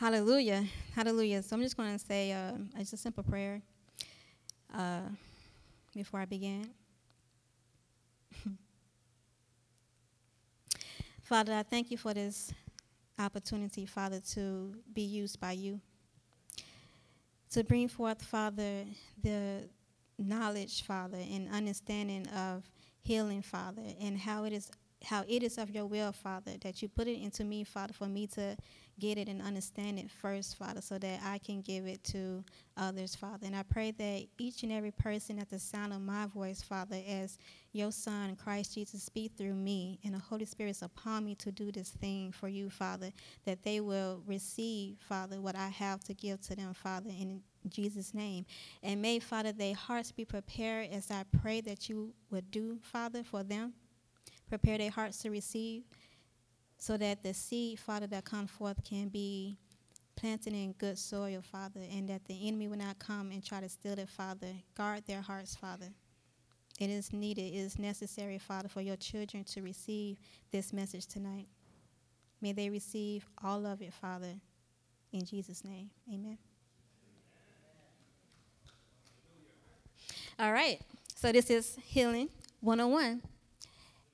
[0.00, 0.64] Hallelujah.
[0.96, 1.42] Hallelujah.
[1.42, 3.60] So I'm just going to say uh, it's a simple prayer
[4.74, 5.02] uh,
[5.94, 6.70] before I begin.
[11.22, 12.50] Father, I thank you for this
[13.18, 15.78] opportunity, Father, to be used by you.
[17.50, 18.86] To bring forth, Father,
[19.22, 19.68] the
[20.18, 22.64] knowledge, Father, and understanding of
[23.02, 24.70] healing, Father, and how it is
[25.04, 28.06] how it is of your will, Father, that you put it into me, Father, for
[28.06, 28.56] me to
[28.98, 32.44] get it and understand it first, Father, so that I can give it to
[32.76, 33.46] others, Father.
[33.46, 37.00] And I pray that each and every person at the sound of my voice, Father,
[37.08, 37.38] as
[37.72, 41.50] your Son, Christ Jesus, speak through me, and the Holy Spirit is upon me to
[41.50, 43.10] do this thing for you, Father,
[43.46, 48.12] that they will receive, Father, what I have to give to them, Father, in Jesus'
[48.12, 48.44] name.
[48.82, 53.22] And may, Father, their hearts be prepared as I pray that you would do, Father,
[53.24, 53.72] for them
[54.50, 55.84] prepare their hearts to receive,
[56.76, 59.56] so that the seed, Father, that come forth can be
[60.16, 63.68] planted in good soil, Father, and that the enemy will not come and try to
[63.68, 64.48] steal it, Father.
[64.76, 65.86] Guard their hearts, Father.
[66.78, 70.18] It is needed, it is necessary, Father, for your children to receive
[70.50, 71.46] this message tonight.
[72.40, 74.34] May they receive all of it, Father,
[75.12, 75.90] in Jesus' name.
[76.12, 76.38] Amen.
[80.38, 80.80] All right,
[81.14, 83.22] so this is Healing 101.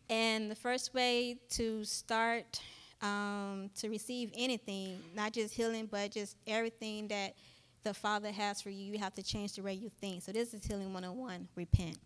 [0.09, 2.61] And the first way to start
[3.03, 7.35] um, to receive anything, not just healing, but just everything that
[7.83, 10.23] the Father has for you, you have to change the way you think.
[10.23, 11.99] So this is Healing 101 repent.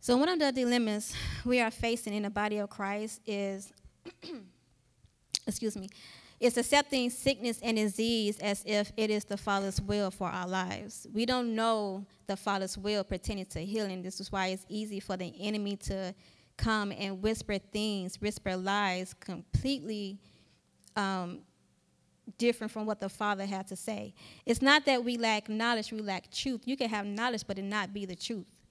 [0.00, 3.72] So, one of the dilemmas we are facing in the body of Christ is,
[5.46, 5.88] excuse me,
[6.42, 11.06] it's accepting sickness and disease as if it is the Father's will for our lives.
[11.14, 14.02] We don't know the Father's will pertaining to healing.
[14.02, 16.12] This is why it's easy for the enemy to
[16.56, 20.18] come and whisper things, whisper lies completely
[20.96, 21.42] um,
[22.38, 24.12] different from what the Father had to say.
[24.44, 26.62] It's not that we lack knowledge, we lack truth.
[26.64, 28.61] You can have knowledge, but it not be the truth.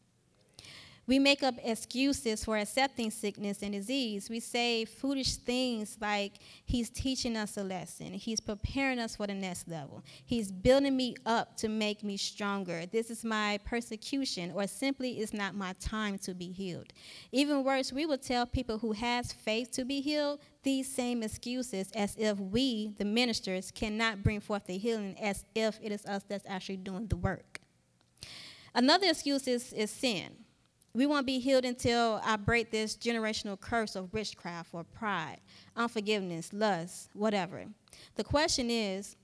[1.07, 4.29] We make up excuses for accepting sickness and disease.
[4.29, 8.13] We say foolish things like, He's teaching us a lesson.
[8.13, 10.03] He's preparing us for the next level.
[10.25, 12.85] He's building me up to make me stronger.
[12.85, 16.93] This is my persecution, or simply, it's not my time to be healed.
[17.31, 21.91] Even worse, we will tell people who has faith to be healed these same excuses
[21.95, 26.23] as if we, the ministers, cannot bring forth the healing as if it is us
[26.27, 27.59] that's actually doing the work.
[28.73, 30.29] Another excuse is, is sin.
[30.93, 35.37] We won't be healed until I break this generational curse of witchcraft or pride,
[35.75, 37.65] unforgiveness, lust, whatever.
[38.15, 39.15] The question is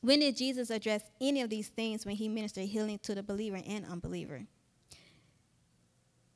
[0.00, 3.60] when did Jesus address any of these things when he ministered healing to the believer
[3.66, 4.42] and unbeliever?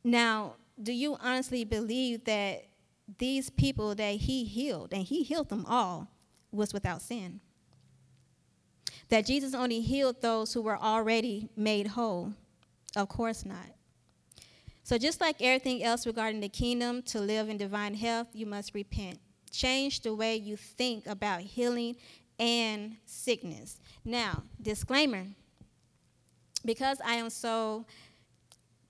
[0.05, 2.65] Now, do you honestly believe that
[3.19, 6.09] these people that he healed, and he healed them all,
[6.51, 7.41] was without sin?
[9.09, 12.33] That Jesus only healed those who were already made whole?
[12.97, 13.67] Of course not.
[14.85, 18.75] So, just like everything else regarding the kingdom, to live in divine health, you must
[18.75, 19.21] repent.
[19.51, 21.97] Change the way you think about healing
[22.39, 23.79] and sickness.
[24.05, 25.27] Now, disclaimer
[26.65, 27.87] because I am so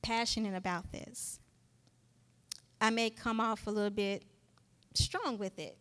[0.02, 1.40] passionate about this,
[2.80, 4.24] I may come off a little bit
[4.94, 5.76] strong with it.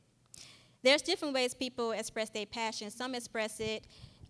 [0.83, 2.89] There's different ways people express their passion.
[2.89, 3.85] Some express it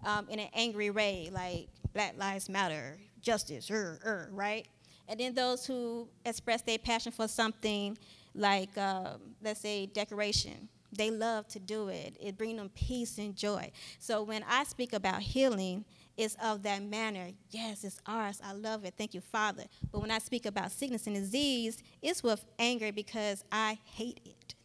[0.06, 4.68] um, in an angry way, like Black Lives Matter, justice, er, er, right?
[5.08, 7.98] And then those who express their passion for something
[8.34, 10.70] like, um, let's say, decoration.
[10.94, 12.18] They love to do it.
[12.20, 13.72] It brings them peace and joy.
[14.00, 15.86] So when I speak about healing,
[16.18, 17.30] it's of that manner.
[17.50, 18.42] Yes, it's ours.
[18.44, 18.96] I love it.
[18.98, 19.64] Thank you, Father.
[19.92, 24.56] But when I speak about sickness and disease, it's with anger because I hate it.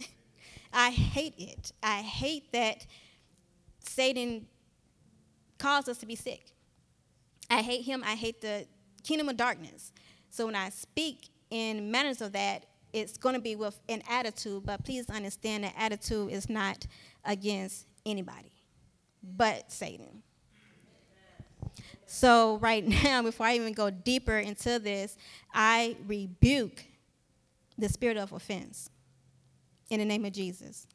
[0.72, 1.72] I hate it.
[1.82, 2.86] I hate that
[3.80, 4.46] Satan
[5.58, 6.52] caused us to be sick.
[7.50, 8.02] I hate him.
[8.06, 8.66] I hate the
[9.02, 9.92] kingdom of darkness.
[10.30, 14.64] So when I speak in manners of that, it's going to be with an attitude,
[14.66, 16.86] but please understand that attitude is not
[17.24, 18.52] against anybody
[19.22, 20.22] but Satan.
[22.06, 25.16] So, right now, before I even go deeper into this,
[25.54, 26.84] I rebuke
[27.78, 28.90] the spirit of offense
[29.88, 30.86] in the name of Jesus.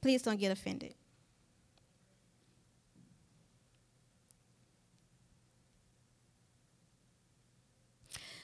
[0.00, 0.94] Please don't get offended.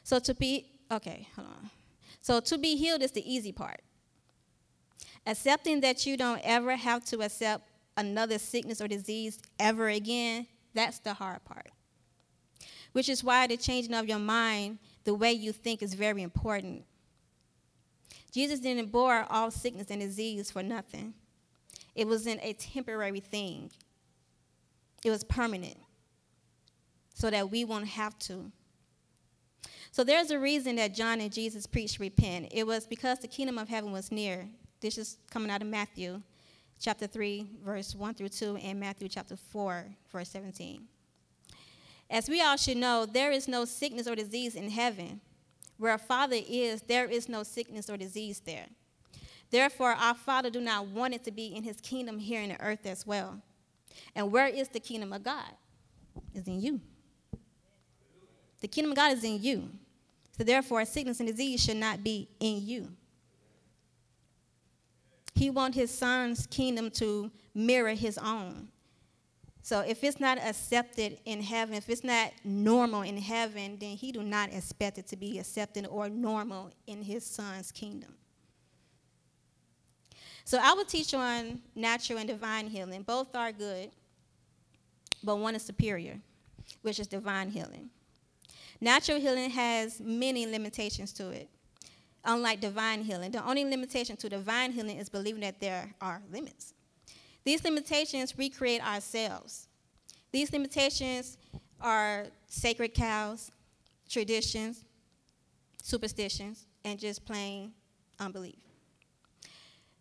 [0.08, 1.68] So to be, okay, hold on.
[2.22, 3.82] So to be healed is the easy part.
[5.26, 10.98] Accepting that you don't ever have to accept another sickness or disease ever again, that's
[11.00, 11.68] the hard part.
[12.92, 16.86] Which is why the changing of your mind, the way you think is very important.
[18.32, 21.12] Jesus didn't bore all sickness and disease for nothing.
[21.94, 23.70] It wasn't a temporary thing,
[25.04, 25.76] it was permanent
[27.12, 28.50] so that we won't have to.
[29.90, 32.48] So there's a reason that John and Jesus preached repent.
[32.52, 34.48] It was because the kingdom of heaven was near.
[34.80, 36.22] This is coming out of Matthew
[36.80, 40.82] chapter 3, verse 1 through 2, and Matthew chapter 4, verse 17.
[42.10, 45.20] As we all should know, there is no sickness or disease in heaven.
[45.78, 48.66] Where our Father is, there is no sickness or disease there.
[49.50, 52.60] Therefore, our Father do not want it to be in his kingdom here in the
[52.60, 53.40] earth as well.
[54.14, 55.50] And where is the kingdom of God?
[56.34, 56.80] Is in you.
[58.60, 59.68] The kingdom of God is in you.
[60.36, 62.88] So therefore, sickness and disease should not be in you.
[65.34, 68.68] He wants his son's kingdom to mirror his own.
[69.62, 74.12] So if it's not accepted in heaven, if it's not normal in heaven, then he
[74.12, 78.14] do not expect it to be accepted or normal in his son's kingdom.
[80.44, 83.02] So I will teach on natural and divine healing.
[83.02, 83.90] Both are good,
[85.22, 86.18] but one is superior,
[86.80, 87.90] which is divine healing.
[88.80, 91.48] Natural healing has many limitations to it,
[92.24, 93.32] unlike divine healing.
[93.32, 96.74] The only limitation to divine healing is believing that there are limits.
[97.44, 99.66] These limitations recreate ourselves.
[100.30, 101.38] These limitations
[101.80, 103.50] are sacred cows,
[104.08, 104.84] traditions,
[105.82, 107.72] superstitions, and just plain
[108.20, 108.58] unbelief,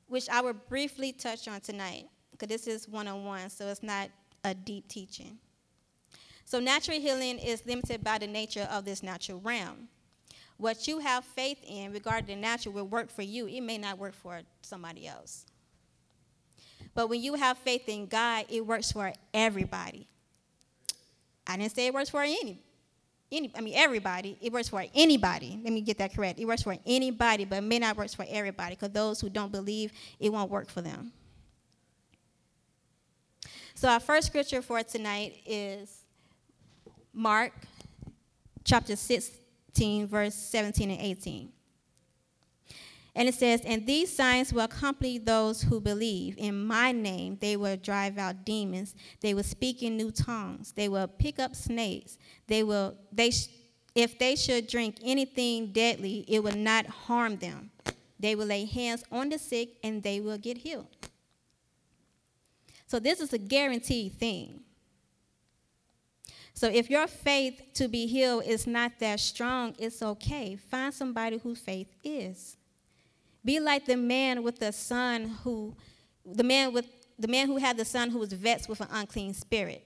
[0.07, 3.81] which I will briefly touch on tonight, because this is one on one, so it's
[3.81, 4.09] not
[4.43, 5.37] a deep teaching.
[6.47, 9.89] So, natural healing is limited by the nature of this natural realm.
[10.55, 13.97] What you have faith in regarding the natural will work for you, it may not
[13.97, 15.45] work for somebody else.
[16.95, 20.07] But when you have faith in God, it works for everybody.
[21.45, 22.61] I didn't say it works for any,
[23.29, 24.37] any I mean everybody.
[24.39, 25.59] It works for anybody.
[25.61, 26.39] Let me get that correct.
[26.39, 29.51] It works for anybody, but it may not work for everybody because those who don't
[29.51, 31.11] believe, it won't work for them.
[33.75, 35.96] So our first scripture for tonight is
[37.17, 37.51] Mark
[38.63, 41.49] chapter 16, verse 17 and 18.
[43.15, 46.37] And it says, And these signs will accompany those who believe.
[46.37, 48.93] In my name, they will drive out demons.
[49.21, 50.73] They will speak in new tongues.
[50.73, 52.19] They will pick up snakes.
[52.45, 53.49] They will, they sh-
[53.95, 57.71] if they should drink anything deadly, it will not harm them.
[58.19, 60.85] They will lay hands on the sick and they will get healed.
[62.85, 64.61] So, this is a guaranteed thing.
[66.57, 70.55] So if your faith to be healed is not that strong, it's okay.
[70.55, 72.57] Find somebody whose faith is.
[73.45, 75.75] Be like the man with the son who,
[76.25, 76.87] the man with
[77.19, 79.85] the man who had the son who was vexed with an unclean spirit.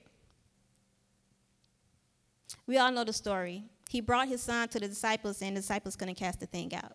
[2.65, 3.65] We all know the story.
[3.89, 6.93] He brought his son to the disciples, and the disciples couldn't cast the thing out.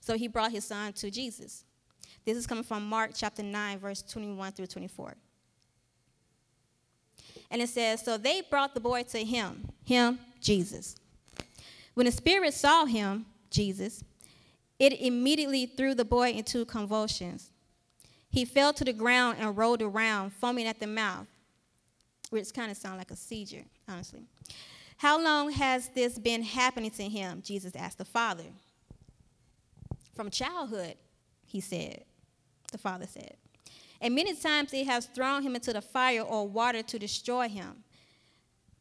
[0.00, 1.64] So he brought his son to Jesus.
[2.24, 5.16] This is coming from Mark chapter 9, verse 21 through 24.
[7.50, 10.96] And it says, So they brought the boy to him, him, Jesus.
[11.94, 14.04] When the spirit saw him, Jesus,
[14.78, 17.50] it immediately threw the boy into convulsions.
[18.30, 21.26] He fell to the ground and rolled around, foaming at the mouth,
[22.30, 24.24] which kind of sounds like a seizure, honestly.
[24.98, 27.42] How long has this been happening to him?
[27.42, 28.44] Jesus asked the father.
[30.14, 30.96] From childhood,
[31.46, 32.04] he said,
[32.72, 33.36] the father said.
[34.00, 37.84] And many times it has thrown him into the fire or water to destroy him.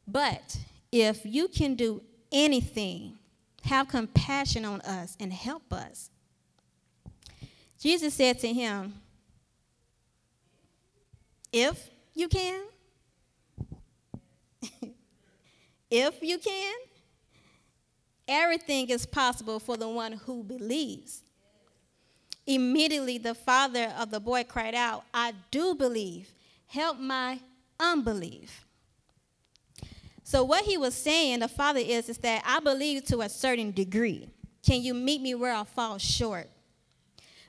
[0.07, 0.57] But
[0.91, 3.17] if you can do anything,
[3.63, 6.09] have compassion on us and help us.
[7.79, 8.93] Jesus said to him,
[11.51, 12.61] If you can,
[15.91, 16.75] if you can,
[18.27, 21.21] everything is possible for the one who believes.
[22.47, 26.31] Immediately, the father of the boy cried out, I do believe.
[26.67, 27.39] Help my
[27.79, 28.65] unbelief.
[30.23, 33.71] So, what he was saying, the father is, is that I believe to a certain
[33.71, 34.27] degree.
[34.63, 36.49] Can you meet me where I fall short?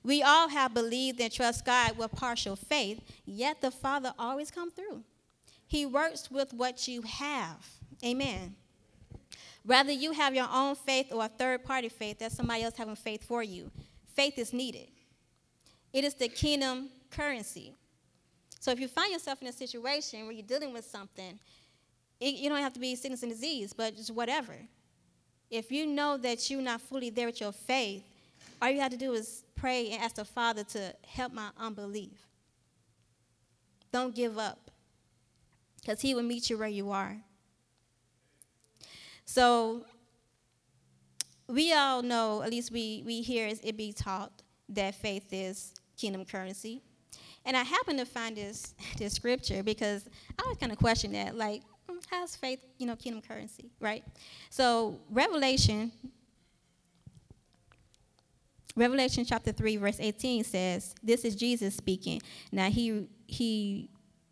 [0.03, 4.71] We all have believed and trust God with partial faith, yet the Father always come
[4.71, 5.03] through.
[5.67, 7.67] He works with what you have.
[8.05, 8.55] Amen.
[9.65, 12.95] Whether you have your own faith or a third party faith, that's somebody else having
[12.95, 13.73] faith for you
[14.17, 14.89] faith is needed.
[15.93, 17.75] It is the kingdom currency.
[18.59, 21.39] So if you find yourself in a situation where you're dealing with something,
[22.19, 24.55] it, you don't have to be sickness and disease, but just whatever.
[25.51, 28.03] If you know that you're not fully there with your faith,
[28.61, 32.27] all you have to do is pray and ask the Father to help my unbelief.
[33.93, 34.71] Don't give up,
[35.81, 37.17] because He will meet you where you are.
[39.25, 39.85] So,
[41.49, 46.25] we all know, at least we, we hear it be taught that faith is kingdom
[46.25, 46.83] currency.
[47.45, 51.37] And I happened to find this, this scripture because I was kind of question that,
[51.37, 54.05] like, hmm, how's faith, you know, kingdom currency, right?
[54.51, 55.93] So Revelation,
[58.75, 62.21] Revelation chapter 3, verse 18 says, This is Jesus speaking.
[62.53, 63.89] Now he he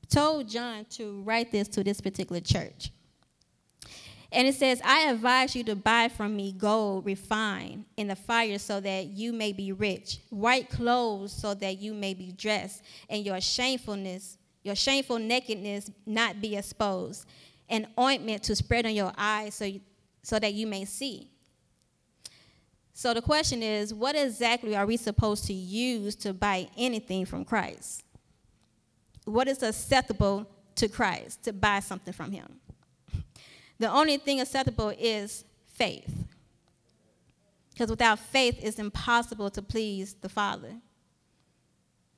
[0.08, 2.90] told John to write this to this particular church.
[4.34, 8.58] And it says, I advise you to buy from me gold refined in the fire
[8.58, 13.24] so that you may be rich, white clothes so that you may be dressed, and
[13.24, 17.26] your shamefulness, your shameful nakedness not be exposed,
[17.68, 19.80] and ointment to spread on your eyes so, you,
[20.24, 21.30] so that you may see.
[22.92, 27.44] So the question is, what exactly are we supposed to use to buy anything from
[27.44, 28.02] Christ?
[29.26, 32.48] What is acceptable to Christ to buy something from him?
[33.78, 36.26] The only thing acceptable is faith.
[37.72, 40.76] Because without faith, it's impossible to please the Father.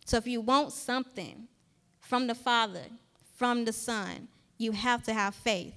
[0.05, 1.49] So if you want something
[1.99, 2.85] from the Father,
[3.37, 5.75] from the Son, you have to have faith.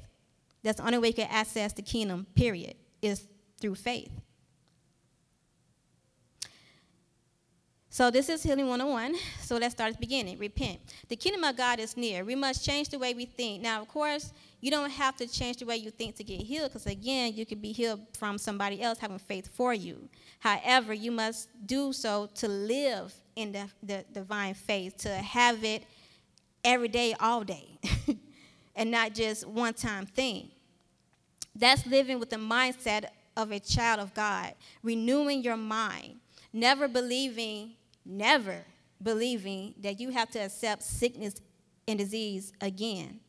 [0.64, 3.26] That's the only way you can access the kingdom, period, is
[3.60, 4.12] through faith.
[7.90, 9.16] So this is Healing 101.
[9.42, 10.38] So let's start at the beginning.
[10.38, 10.80] Repent.
[11.08, 12.24] The kingdom of God is near.
[12.24, 13.62] We must change the way we think.
[13.62, 14.32] Now, of course,
[14.62, 17.46] you don't have to change the way you think to get healed, because again, you
[17.46, 20.10] could be healed from somebody else having faith for you.
[20.40, 25.84] However, you must do so to live in the, the divine faith, to have it
[26.64, 27.80] every day, all day,
[28.76, 30.50] and not just one time thing.
[31.56, 36.16] That's living with the mindset of a child of God, renewing your mind,
[36.54, 37.74] never believing
[38.10, 38.66] never
[39.02, 41.36] believing that you have to accept sickness
[41.88, 43.20] and disease again.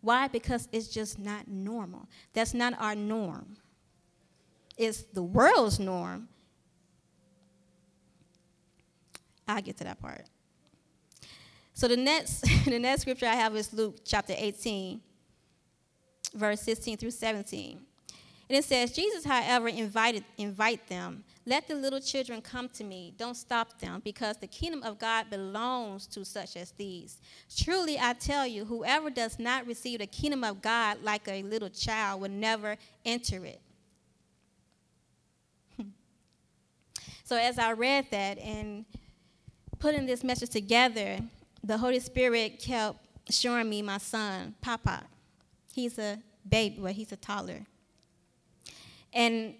[0.00, 0.28] Why?
[0.28, 2.08] Because it's just not normal.
[2.32, 3.56] That's not our norm.
[4.76, 6.28] It's the world's norm.
[9.46, 10.26] I'll get to that part.
[11.74, 15.00] So the next, the next scripture I have is Luke chapter 18,
[16.34, 17.80] verse 16 through 17.
[18.48, 21.24] And it says, Jesus, however, invited invite them.
[21.50, 23.12] Let the little children come to me.
[23.18, 27.20] Don't stop them, because the kingdom of God belongs to such as these.
[27.56, 31.68] Truly, I tell you, whoever does not receive the kingdom of God like a little
[31.68, 33.60] child will never enter it.
[37.24, 38.84] so, as I read that and
[39.80, 41.18] putting this message together,
[41.64, 45.02] the Holy Spirit kept showing me my son, Papa.
[45.74, 47.66] He's a baby, well, he's a toddler.
[49.12, 49.54] And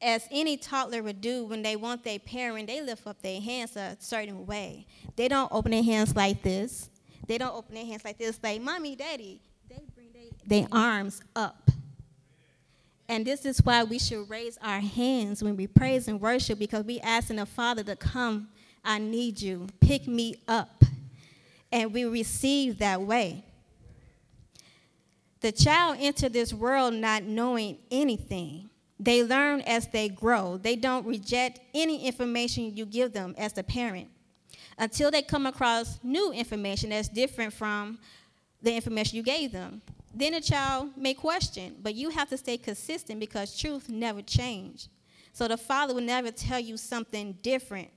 [0.00, 3.76] as any toddler would do when they want their parent, they lift up their hands
[3.76, 4.86] a certain way.
[5.16, 6.88] They don't open their hands like this.
[7.26, 9.40] They don't open their hands like this, like mommy, daddy.
[9.68, 10.08] They bring
[10.46, 11.70] their arms up.
[13.08, 16.84] And this is why we should raise our hands when we praise and worship because
[16.84, 18.48] we asking the Father to come.
[18.84, 19.66] I need you.
[19.80, 20.84] Pick me up.
[21.72, 23.44] And we receive that way.
[25.40, 28.68] The child entered this world not knowing anything.
[29.00, 30.56] They learn as they grow.
[30.56, 34.08] They don't reject any information you give them as the parent
[34.76, 37.98] until they come across new information that's different from
[38.62, 39.82] the information you gave them.
[40.14, 44.88] Then a child may question, but you have to stay consistent because truth never changes.
[45.32, 47.88] So the father will never tell you something different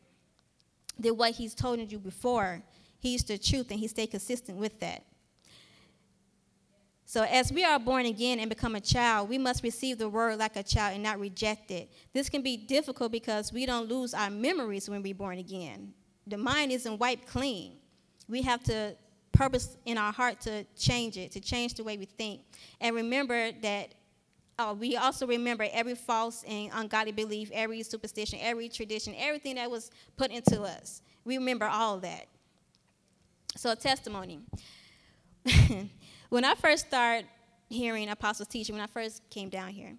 [0.99, 2.61] than what he's told you before.
[2.99, 5.03] He's the truth and he stay consistent with that.
[7.11, 10.39] So, as we are born again and become a child, we must receive the word
[10.39, 11.91] like a child and not reject it.
[12.13, 15.93] This can be difficult because we don't lose our memories when we're born again.
[16.25, 17.73] The mind isn't wiped clean.
[18.29, 18.95] We have to
[19.33, 22.43] purpose in our heart to change it, to change the way we think.
[22.79, 23.89] And remember that
[24.57, 29.69] uh, we also remember every false and ungodly belief, every superstition, every tradition, everything that
[29.69, 31.01] was put into us.
[31.25, 32.27] We remember all that.
[33.57, 34.39] So, testimony.
[36.31, 37.25] When I first started
[37.67, 39.97] hearing Apostle's teaching, when I first came down here,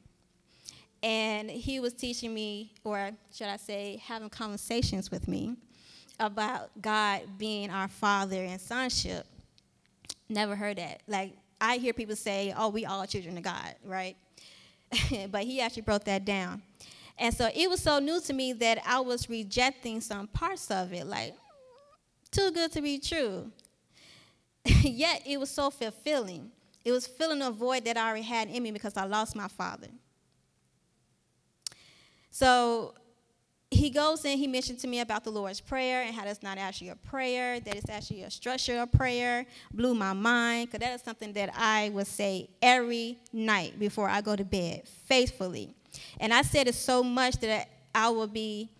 [1.02, 5.56] and he was teaching me, or should I say, having conversations with me
[6.18, 9.26] about God being our Father and sonship.
[10.30, 11.02] Never heard that.
[11.06, 14.16] Like, I hear people say, oh, we all children of God, right?
[15.30, 16.62] but he actually broke that down.
[17.18, 20.94] And so it was so new to me that I was rejecting some parts of
[20.94, 21.34] it, like,
[22.30, 23.52] too good to be true.
[24.82, 26.50] Yet it was so fulfilling.
[26.84, 29.48] It was filling a void that I already had in me because I lost my
[29.48, 29.88] father.
[32.30, 32.94] So
[33.70, 36.58] he goes and he mentioned to me about the Lord's Prayer and how that's not
[36.58, 39.46] actually a prayer, that it's actually a structure of prayer.
[39.72, 44.20] Blew my mind because that is something that I would say every night before I
[44.20, 45.74] go to bed, faithfully.
[46.20, 48.70] And I said it so much that I would be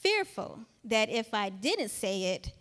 [0.00, 2.52] fearful that if I didn't say it,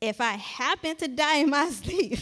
[0.00, 2.18] if I happened to die in my sleep,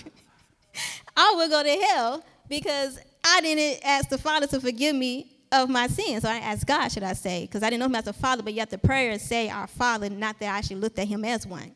[1.17, 5.69] I would go to hell because I didn't ask the Father to forgive me of
[5.69, 6.23] my sins.
[6.23, 8.43] So I asked God, should I say, because I didn't know him as a father,
[8.43, 11.47] but yet the prayer say our Father, not that I actually looked at him as
[11.47, 11.73] one.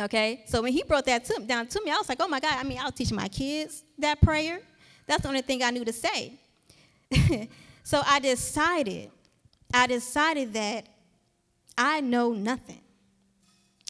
[0.00, 2.38] Okay, so when he brought that to, down to me, I was like, oh my
[2.38, 4.60] God, I mean, I'll teach my kids that prayer.
[5.06, 6.38] That's the only thing I knew to say.
[7.82, 9.10] so I decided,
[9.74, 10.86] I decided that
[11.76, 12.80] I know nothing.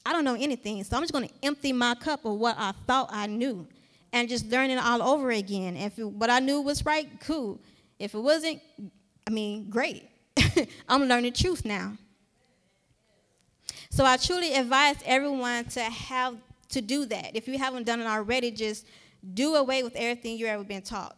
[0.04, 0.82] I don't know anything.
[0.84, 3.66] So I'm just going to empty my cup of what I thought I knew
[4.12, 5.76] and just learn it all over again.
[5.76, 7.60] If it, what I knew was right, cool.
[7.98, 8.60] If it wasn't,
[9.26, 10.08] I mean, great.
[10.88, 11.96] I'm learning truth now.
[13.90, 16.36] So I truly advise everyone to have
[16.70, 17.34] to do that.
[17.34, 18.86] If you haven't done it already, just
[19.34, 21.16] do away with everything you've ever been taught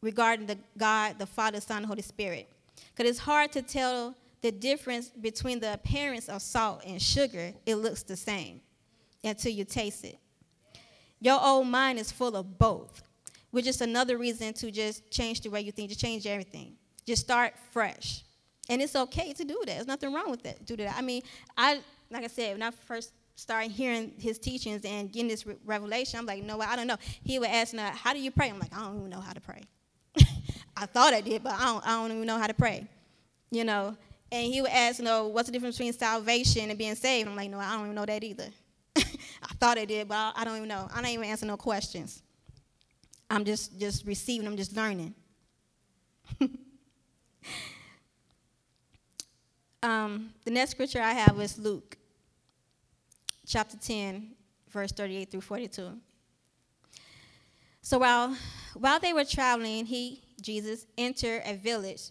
[0.00, 2.48] regarding the God, the Father, Son, Holy Spirit.
[2.94, 7.52] Because it's hard to tell the difference between the appearance of salt and sugar.
[7.64, 8.60] It looks the same
[9.24, 10.18] until you taste it.
[11.20, 13.02] Your old mind is full of both,
[13.52, 16.74] which is another reason to just change the way you think, to change everything.
[17.06, 18.24] Just start fresh.
[18.68, 19.74] And it's okay to do that.
[19.74, 20.64] There's nothing wrong with that.
[20.66, 20.96] Do that.
[20.96, 21.22] I mean,
[21.56, 21.80] I
[22.10, 26.18] like I said, when I first started hearing his teachings and getting this re- revelation,
[26.18, 26.98] I'm like, no, I don't know.
[27.24, 28.50] He would ask me, how do you pray?
[28.50, 29.62] I'm like, I don't even know how to pray.
[30.76, 32.86] I thought I did, but I don't, I don't even know how to pray.
[33.50, 33.96] You know,
[34.32, 37.28] and he would ask, you know, what's the difference between salvation and being saved?
[37.28, 38.48] I'm like, no, I don't even know that either.
[38.96, 40.88] I thought I did, but I don't even know.
[40.92, 42.22] I don't even answer no questions.
[43.30, 44.46] I'm just just receiving.
[44.46, 45.14] I'm just learning.
[49.82, 51.98] um, the next scripture I have is Luke
[53.46, 54.30] chapter 10,
[54.70, 55.92] verse 38 through 42.
[57.82, 58.34] So while,
[58.74, 62.10] while they were traveling, he, Jesus, entered a village,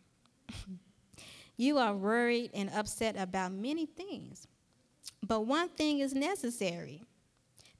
[1.57, 4.47] you are worried and upset about many things,
[5.25, 7.03] but one thing is necessary.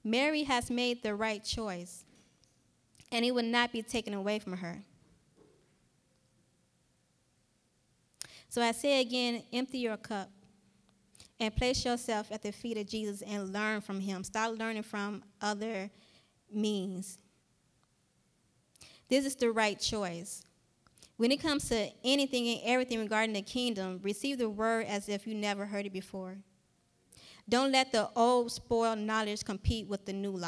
[0.04, 2.06] Mary has made the right choice,
[3.12, 4.84] and it will not be taken away from her.
[8.50, 10.30] So I say again empty your cup
[11.40, 14.24] and place yourself at the feet of Jesus and learn from him.
[14.24, 15.90] Stop learning from other
[16.54, 17.18] means.
[19.10, 20.44] This is the right choice.
[21.22, 25.28] When it comes to anything and everything regarding the kingdom, receive the word as if
[25.28, 26.40] you never heard it before.
[27.48, 30.42] Don't let the old spoiled knowledge compete with the new,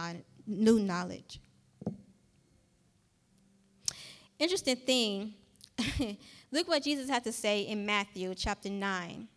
[0.47, 1.39] new knowledge.
[4.39, 5.35] Interesting thing
[6.51, 9.27] Look what Jesus had to say in Matthew chapter 9,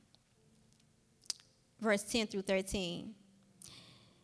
[1.83, 3.15] verse 10 through 13.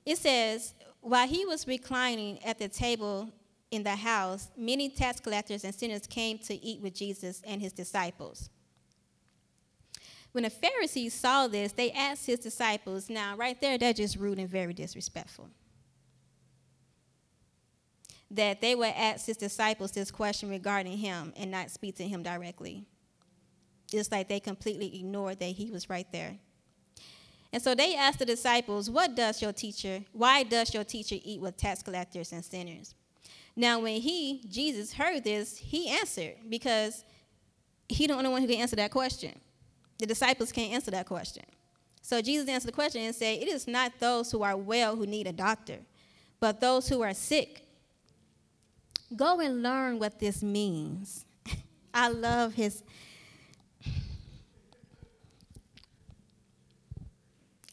[0.07, 0.73] It says,
[1.03, 3.29] While he was reclining at the table
[3.73, 7.73] in the house, many tax collectors and sinners came to eat with Jesus and his
[7.73, 8.51] disciples.
[10.33, 14.39] When the Pharisees saw this, they asked his disciples, now, right there, they're just rude
[14.39, 15.49] and very disrespectful
[18.33, 22.23] that they would ask his disciples this question regarding him and not speak to him
[22.23, 22.87] directly.
[23.91, 26.39] Just like they completely ignored that he was right there.
[27.53, 31.43] And so they asked the disciples, What does your teacher, why does your teacher eat
[31.43, 32.95] with tax collectors and sinners?
[33.55, 37.05] Now, when he, Jesus, heard this, he answered because
[37.89, 39.39] he the only one who can answer that question.
[39.99, 41.45] The disciples can't answer that question.
[42.01, 45.07] So Jesus answered the question and said, It is not those who are well who
[45.07, 45.79] need a doctor,
[46.41, 47.65] but those who are sick.
[49.15, 51.27] Go and learn what this means.
[51.95, 52.83] I love his.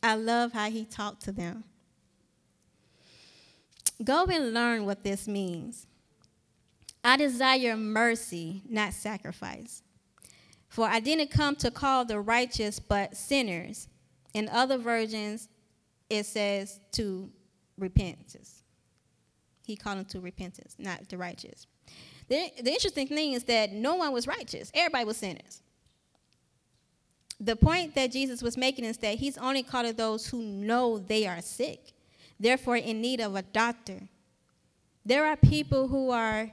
[0.04, 1.64] I love how he talked to them.
[4.04, 5.88] Go and learn what this means.
[7.04, 9.84] I desire mercy, not sacrifice.
[10.68, 13.88] For I didn't come to call the righteous, but sinners.
[14.34, 15.50] In other versions,
[16.10, 17.30] it says to
[17.78, 18.64] repentance.
[19.66, 21.68] He called them to repentance, not the righteous.
[22.28, 25.62] The, the interesting thing is that no one was righteous, everybody was sinners.
[27.40, 31.26] The point that Jesus was making is that he's only called those who know they
[31.26, 31.94] are sick,
[32.40, 34.02] therefore in need of a doctor.
[35.06, 36.50] There are people who are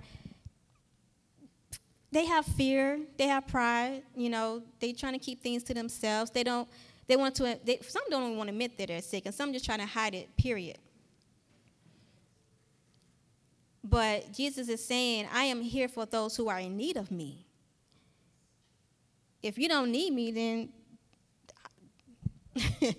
[2.12, 6.30] they have fear, they have pride, you know, they trying to keep things to themselves.
[6.30, 6.66] They don't,
[7.06, 9.52] they want to, they, some don't even want to admit that they're sick, and some
[9.52, 10.78] just trying to hide it, period.
[13.84, 17.44] But Jesus is saying, I am here for those who are in need of me.
[19.42, 20.68] If you don't need me, then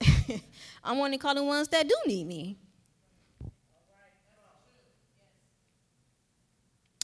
[0.86, 2.56] I'm only calling ones that do need me.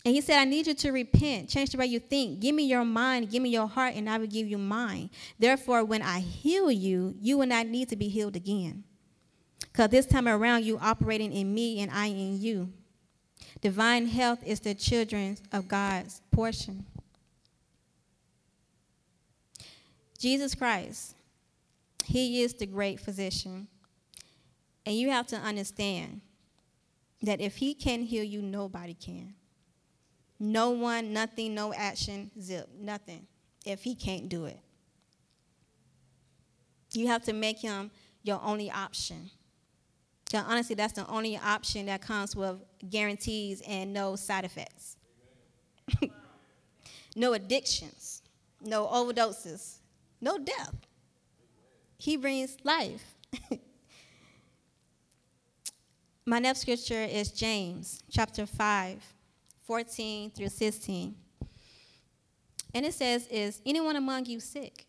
[0.04, 2.40] And he said, I need you to repent, change the way you think.
[2.40, 5.10] Give me your mind, give me your heart, and I will give you mine.
[5.38, 8.82] Therefore, when I heal you, you will not need to be healed again.
[9.60, 12.72] Because this time around, you operating in me and I in you.
[13.60, 16.84] Divine health is the children of God's portion.
[20.18, 21.14] Jesus Christ,
[22.04, 23.68] He is the great physician.
[24.84, 26.20] And you have to understand
[27.22, 29.34] that if He can heal you, nobody can.
[30.38, 33.26] No one, nothing, no action, zip, nothing,
[33.64, 34.58] if He can't do it.
[36.92, 37.90] You have to make Him
[38.22, 39.30] your only option.
[40.24, 42.56] Because honestly, that's the only option that comes with
[42.88, 44.96] guarantees and no side effects.
[47.16, 48.22] no addictions,
[48.60, 49.78] no overdoses,
[50.20, 50.74] no death.
[52.02, 53.14] He brings life.
[56.26, 59.14] My next scripture is James chapter 5,
[59.62, 61.14] 14 through 16.
[62.74, 64.86] And it says, Is anyone among you sick?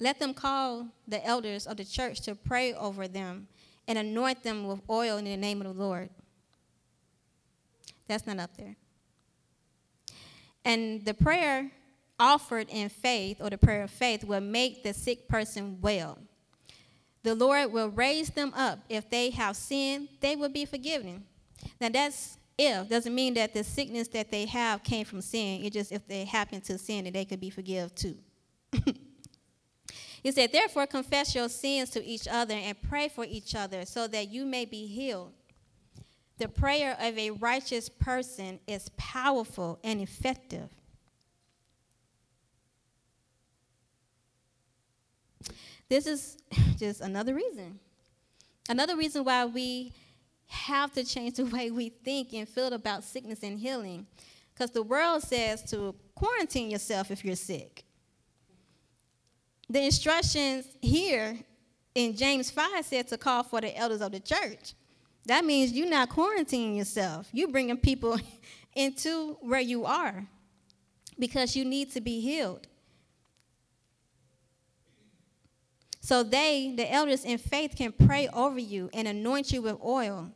[0.00, 3.46] Let them call the elders of the church to pray over them
[3.86, 6.08] and anoint them with oil in the name of the Lord.
[8.08, 8.76] That's not up there.
[10.64, 11.70] And the prayer
[12.18, 16.16] offered in faith, or the prayer of faith, will make the sick person well.
[17.24, 18.80] The Lord will raise them up.
[18.88, 21.24] If they have sinned, they will be forgiven.
[21.80, 22.88] Now, that's if.
[22.88, 25.64] Doesn't mean that the sickness that they have came from sin.
[25.64, 28.18] It just if they happen to sin, that they could be forgiven too.
[30.22, 34.06] he said, Therefore, confess your sins to each other and pray for each other so
[34.06, 35.32] that you may be healed.
[36.36, 40.68] The prayer of a righteous person is powerful and effective.
[45.88, 46.36] This is
[46.78, 47.78] just another reason.
[48.68, 49.92] Another reason why we
[50.46, 54.06] have to change the way we think and feel about sickness and healing.
[54.52, 57.84] Because the world says to quarantine yourself if you're sick.
[59.68, 61.36] The instructions here
[61.94, 64.74] in James 5 said to call for the elders of the church.
[65.26, 67.28] That means you're not quarantining yourself.
[67.32, 68.20] You're bringing people
[68.74, 70.26] into where you are
[71.18, 72.66] because you need to be healed.
[76.04, 80.30] So they, the elders in faith, can pray over you and anoint you with oil.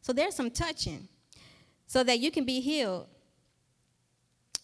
[0.00, 1.06] So there's some touching
[1.86, 3.06] so that you can be healed.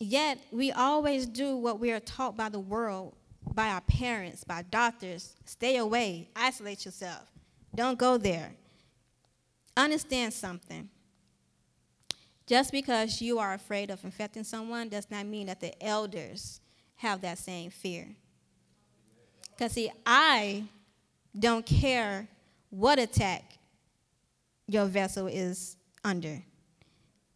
[0.00, 3.14] Yet we always do what we are taught by the world,
[3.54, 5.36] by our parents, by doctors.
[5.44, 7.30] Stay away, isolate yourself.
[7.72, 8.50] Don't go there.
[9.76, 10.88] Understand something.
[12.48, 16.60] Just because you are afraid of infecting someone does not mean that the elders
[16.96, 18.16] have that same fear.
[19.58, 20.62] Because, see, I
[21.36, 22.28] don't care
[22.70, 23.58] what attack
[24.68, 26.40] your vessel is under.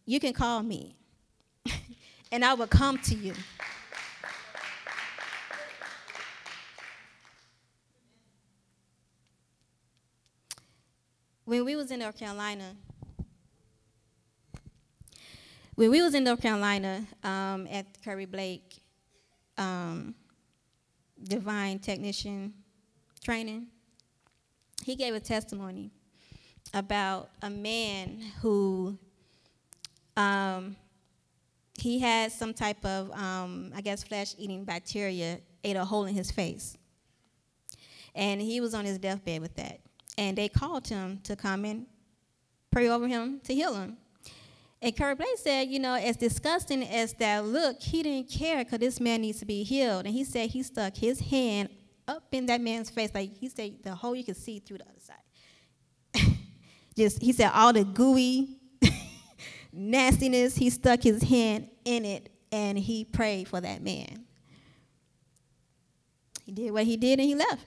[0.07, 0.95] You can call me,
[2.33, 3.35] and I will come to you.
[11.45, 12.77] When we was in North Carolina,
[15.75, 18.81] when we was in North Carolina um, at Curry Blake,
[19.59, 20.15] um,
[21.25, 22.55] divine technician
[23.23, 23.67] training,
[24.85, 25.91] he gave a testimony
[26.75, 28.99] about a man who
[30.17, 30.77] um,
[31.79, 36.15] he had some type of, um, I guess, flesh eating bacteria ate a hole in
[36.15, 36.77] his face.
[38.15, 39.81] And he was on his deathbed with that.
[40.19, 41.87] And they called him to come and
[42.71, 43.97] pray over him to heal him.
[44.83, 48.81] And Curry Blake said, you know, as disgusting as that look, he didn't care because
[48.81, 50.07] this man needs to be healed.
[50.07, 51.69] And he said he stuck his hand
[52.09, 54.85] up in that man's face, like he said, the hole you could see through the
[54.85, 56.37] other side.
[56.97, 58.59] Just, he said, all the gooey
[59.73, 64.25] nastiness, he stuck his hand in it and he prayed for that man.
[66.45, 67.65] He did what he did and he left.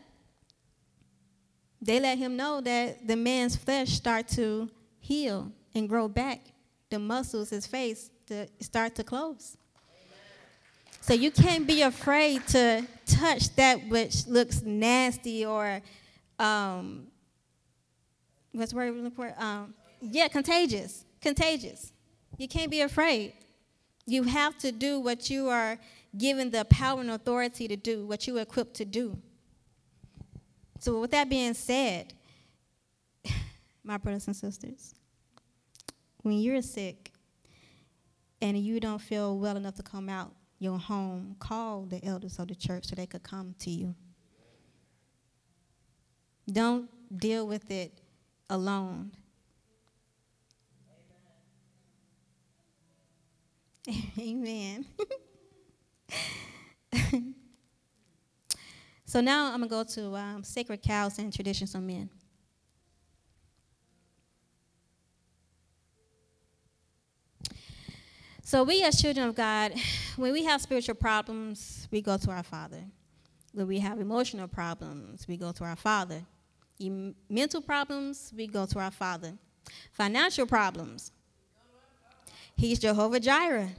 [1.81, 6.41] They let him know that the man's flesh start to heal and grow back
[6.95, 9.57] the muscles, his face, to start to close.
[11.01, 15.81] So you can't be afraid to touch that which looks nasty or,
[16.39, 17.07] um,
[18.53, 19.33] what's the word for?
[19.37, 21.05] Um, yeah, contagious.
[21.21, 21.91] Contagious.
[22.37, 23.33] You can't be afraid
[24.07, 25.77] You have to do what you are
[26.17, 29.17] given the power and authority to do, what you are equipped to do.
[30.79, 32.13] So, with that being said,
[33.83, 34.94] my brothers and sisters,
[36.25, 37.11] when you're sick
[38.41, 42.47] and you don't feel well enough to come out your home, call the elders of
[42.47, 43.93] the church so they could come to you.
[46.51, 48.01] Don't deal with it
[48.49, 49.11] alone.
[54.19, 54.87] Amen.
[59.05, 62.09] so now I'm going to go to um, sacred cows and traditions of men.
[68.55, 69.73] So, we as children of God,
[70.15, 72.85] when we have spiritual problems, we go to our Father.
[73.51, 76.21] When we have emotional problems, we go to our Father.
[77.29, 79.33] mental problems, we go to our Father.
[79.91, 81.11] Financial problems,
[82.55, 83.71] He's Jehovah Jireh.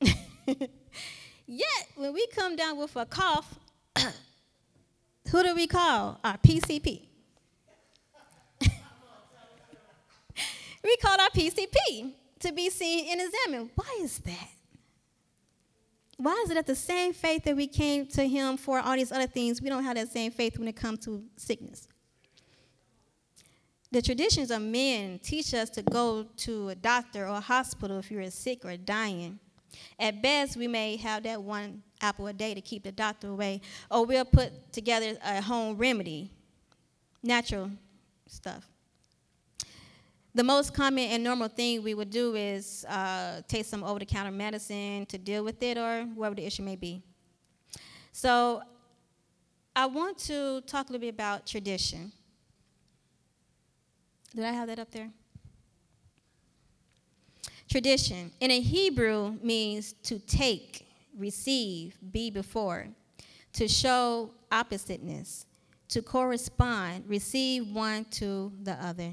[1.46, 3.54] Yet, when we come down with a cough,
[5.30, 6.18] who do we call?
[6.24, 7.02] Our PCP.
[10.82, 13.70] we call our PCP to be seen and examined.
[13.74, 14.48] Why is that?
[16.16, 19.10] Why is it that the same faith that we came to Him for all these
[19.10, 21.88] other things, we don't have that same faith when it comes to sickness?
[23.92, 28.10] The traditions of men teach us to go to a doctor or a hospital if
[28.10, 29.38] you're sick or dying.
[29.98, 33.62] At best, we may have that one apple a day to keep the doctor away,
[33.90, 36.30] or we'll put together a home remedy,
[37.22, 37.70] natural
[38.26, 38.68] stuff.
[40.34, 44.06] The most common and normal thing we would do is uh, take some over the
[44.06, 47.02] counter medicine to deal with it or whatever the issue may be.
[48.12, 48.62] So,
[49.74, 52.12] I want to talk a little bit about tradition.
[54.34, 55.10] Did I have that up there?
[57.68, 62.88] Tradition in a Hebrew means to take, receive, be before,
[63.52, 65.46] to show oppositeness,
[65.88, 69.12] to correspond, receive one to the other.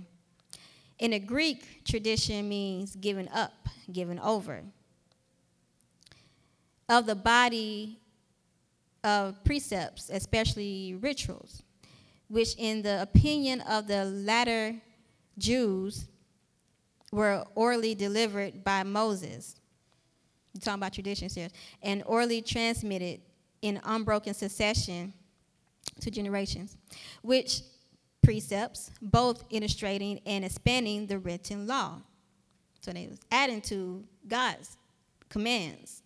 [0.99, 4.63] In a Greek, tradition means given up, given over.
[6.89, 7.99] Of the body
[9.03, 11.61] of precepts, especially rituals,
[12.29, 14.75] which, in the opinion of the latter
[15.37, 16.07] Jews,
[17.11, 19.55] were orally delivered by Moses.
[20.53, 21.49] You're talking about traditions here,
[21.83, 23.21] and orally transmitted
[23.61, 25.13] in unbroken succession
[26.01, 26.75] to generations,
[27.21, 27.61] which
[28.27, 32.01] precepts, both illustrating and expanding the written law.
[32.81, 34.75] So they was adding to God's
[35.29, 36.03] commands.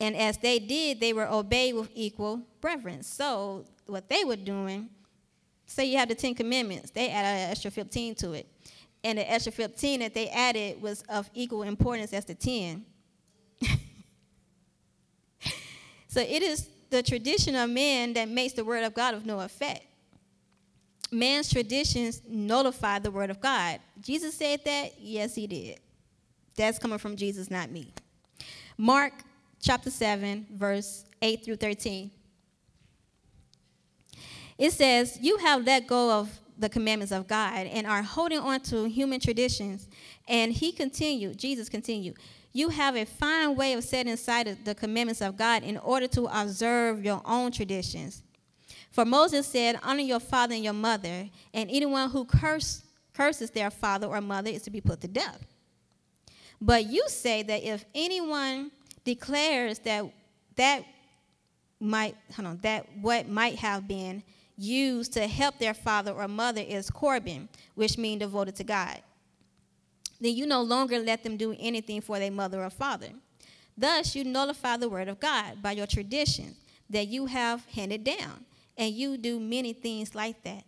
[0.00, 3.08] And as they did, they were obeyed with equal reverence.
[3.08, 4.88] So what they were doing,
[5.66, 8.46] say you have the Ten Commandments, they added an extra 15 to it.
[9.04, 12.86] And the extra 15 that they added was of equal importance as the 10.
[16.08, 19.40] so it is the tradition of man that makes the word of God of no
[19.40, 19.84] effect
[21.12, 23.80] man's traditions nullify the word of God.
[24.00, 24.98] Jesus said that?
[24.98, 25.78] Yes, he did.
[26.56, 27.92] That's coming from Jesus, not me.
[28.76, 29.12] Mark
[29.60, 32.10] chapter 7, verse 8 through 13.
[34.58, 38.60] It says, You have let go of the commandments of God and are holding on
[38.60, 39.88] to human traditions.
[40.28, 42.16] And he continued, Jesus continued,
[42.52, 46.26] You have a fine way of setting aside the commandments of God in order to
[46.26, 48.22] observe your own traditions.
[48.92, 52.82] For Moses said, Honor your father and your mother, and anyone who curse,
[53.14, 55.44] curses their father or mother is to be put to death.
[56.60, 58.70] But you say that if anyone
[59.04, 60.04] declares that
[60.56, 60.84] that
[61.80, 64.22] might, hold on, that what might have been
[64.58, 69.00] used to help their father or mother is Corban, which means devoted to God.
[70.20, 73.08] Then you no longer let them do anything for their mother or father.
[73.76, 76.54] Thus, you nullify the word of God by your tradition
[76.90, 78.44] that you have handed down
[78.76, 80.64] and you do many things like that.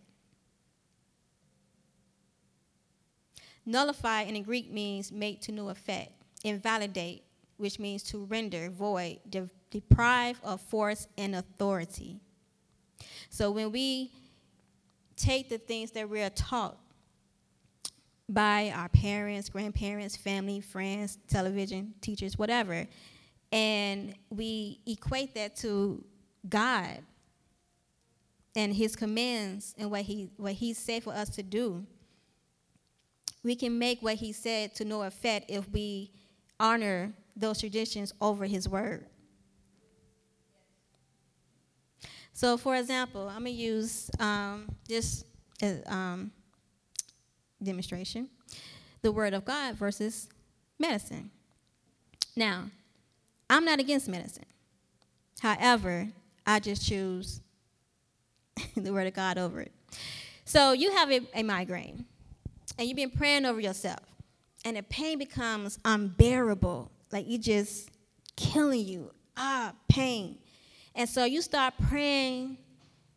[3.65, 6.11] Nullify in the Greek means make to no effect,
[6.43, 7.23] invalidate,
[7.57, 12.19] which means to render void, de- deprive of force and authority.
[13.29, 14.11] So when we
[15.15, 16.77] take the things that we are taught
[18.29, 22.87] by our parents, grandparents, family, friends, television, teachers, whatever,
[23.51, 26.03] and we equate that to
[26.47, 26.99] God
[28.55, 31.85] and his commands and what he what he said for us to do
[33.43, 36.11] we can make what he said to no effect if we
[36.59, 39.05] honor those traditions over his word
[42.33, 45.25] so for example i'm to use um, this
[45.61, 46.31] uh, um,
[47.61, 48.29] demonstration
[49.01, 50.29] the word of god versus
[50.79, 51.29] medicine
[52.35, 52.69] Now,
[53.49, 54.45] I'm not against medicine.
[55.39, 56.09] However,
[56.45, 57.41] I just choose
[58.75, 59.71] the word of God over it.
[60.45, 62.05] So you have a, a migraine,
[62.77, 63.99] and you've been praying over yourself,
[64.63, 66.91] and the pain becomes unbearable.
[67.11, 67.89] Like you just
[68.35, 69.11] killing you.
[69.37, 70.37] Ah, pain.
[70.95, 72.57] And so you start praying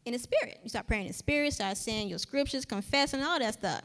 [0.04, 0.58] in the spirit.
[0.62, 3.82] You start praying in the spirit, start saying your scriptures, confessing, all that stuff.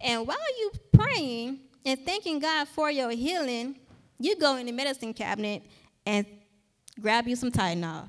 [0.00, 3.76] And while you praying and thanking God for your healing,
[4.18, 5.62] you go in the medicine cabinet
[6.06, 6.24] and
[7.00, 8.08] grab you some Tylenol.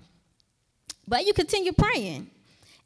[1.08, 2.30] But you continue praying.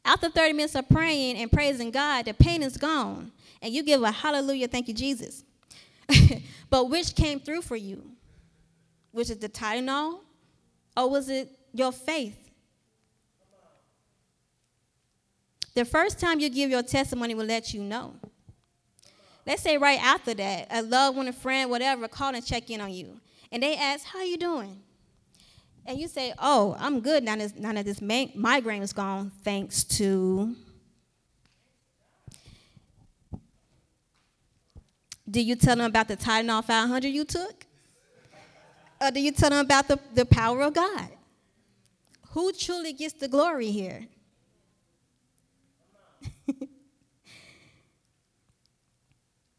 [0.06, 3.32] After 30 minutes of praying and praising God, the pain is gone.
[3.60, 5.42] And you give a hallelujah, thank you, Jesus.
[6.70, 8.12] but which came through for you?
[9.12, 10.20] Was it the Tylenol?
[10.96, 12.50] Or was it your faith?
[15.74, 18.14] The first time you give your testimony will let you know.
[19.44, 22.80] Let's say right after that, a loved one, a friend, whatever, call and check in
[22.80, 23.20] on you.
[23.50, 24.80] And they ask, how you doing?
[25.86, 29.84] And you say, oh, I'm good now, this, now that this migraine is gone, thanks
[29.84, 30.56] to.
[35.30, 37.66] Do you tell them about the Tylenol 500 you took?
[39.00, 41.08] Or do you tell them about the, the power of God?
[42.30, 44.06] Who truly gets the glory here?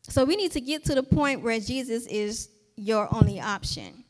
[0.01, 4.03] so we need to get to the point where Jesus is your only option.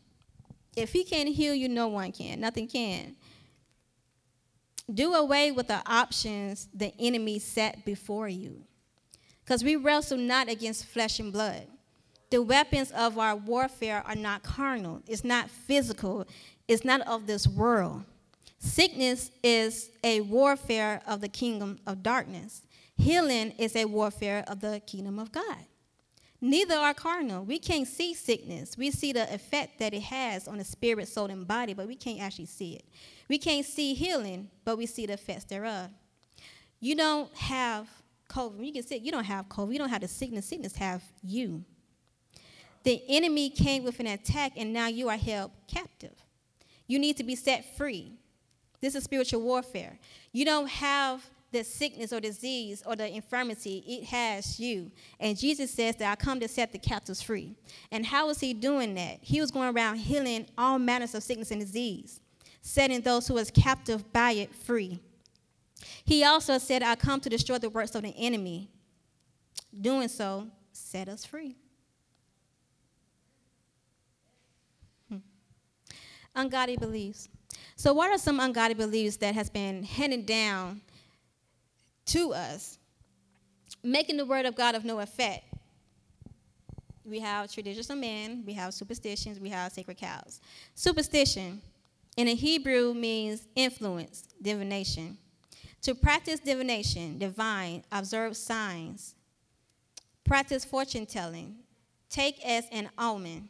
[0.77, 2.39] If he can't heal you, no one can.
[2.39, 3.15] Nothing can.
[4.93, 8.61] Do away with the options the enemy set before you.
[9.43, 11.67] Because we wrestle not against flesh and blood.
[12.29, 16.27] The weapons of our warfare are not carnal, it's not physical,
[16.67, 18.03] it's not of this world.
[18.59, 22.63] Sickness is a warfare of the kingdom of darkness.
[22.97, 25.65] Healing is a warfare of the kingdom of God.
[26.39, 27.43] Neither are carnal.
[27.43, 28.77] We can't see sickness.
[28.77, 31.95] We see the effect that it has on the spirit, soul, and body, but we
[31.95, 32.85] can't actually see it.
[33.27, 35.89] We can't see healing, but we see the effects thereof.
[36.79, 37.89] You don't have
[38.29, 38.63] COVID.
[38.63, 39.73] You get sick, you don't have COVID.
[39.73, 40.45] You don't have the sickness.
[40.45, 41.63] Sickness have you.
[42.83, 46.13] The enemy came with an attack, and now you are held captive.
[46.85, 48.13] You need to be set free.
[48.79, 49.97] This is spiritual warfare.
[50.31, 54.91] You don't have the sickness or disease or the infirmity, it has you.
[55.19, 57.55] And Jesus says that I come to set the captives free.
[57.91, 59.19] And how was he doing that?
[59.21, 62.19] He was going around healing all manners of sickness and disease,
[62.61, 64.99] setting those who was captive by it free.
[66.03, 68.69] He also said, I come to destroy the works of the enemy.
[69.79, 71.55] Doing so, set us free.
[75.09, 75.17] Hmm.
[76.35, 77.29] Ungodly beliefs.
[77.75, 80.81] So, what are some ungodly beliefs that has been handed down
[82.07, 82.77] to us,
[83.83, 85.43] making the word of God of no effect.
[87.05, 90.41] We have traditions of men, we have superstitions, we have sacred cows.
[90.75, 91.61] Superstition
[92.17, 95.17] in the Hebrew means influence, divination.
[95.83, 99.15] To practice divination, divine, observe signs,
[100.25, 101.55] practice fortune telling,
[102.09, 103.47] take as an omen.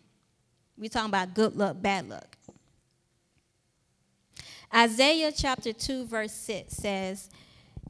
[0.78, 2.38] We're talking about good luck, bad luck.
[4.76, 7.30] Isaiah chapter 2, verse 6 says,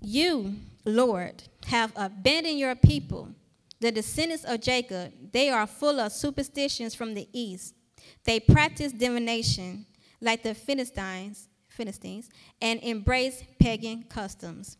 [0.02, 0.56] you,
[0.86, 3.30] Lord, have abandoned your people.
[3.80, 7.76] The descendants of Jacob, they are full of superstitions from the east.
[8.24, 9.86] They practice divination
[10.22, 12.30] like the Philistines, Philistines
[12.62, 14.78] and embrace pagan customs.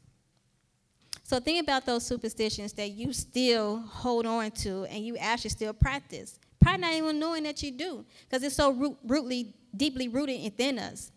[1.24, 5.74] So think about those superstitions that you still hold on to and you actually still
[5.74, 6.40] practice.
[6.60, 10.80] Probably not even knowing that you do, because it's so root, rootly, deeply rooted within
[10.80, 11.12] us.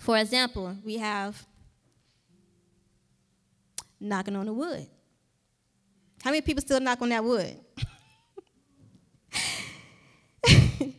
[0.00, 1.46] For example, we have
[4.02, 4.86] knocking on the wood.
[6.22, 7.58] How many people still knock on that wood?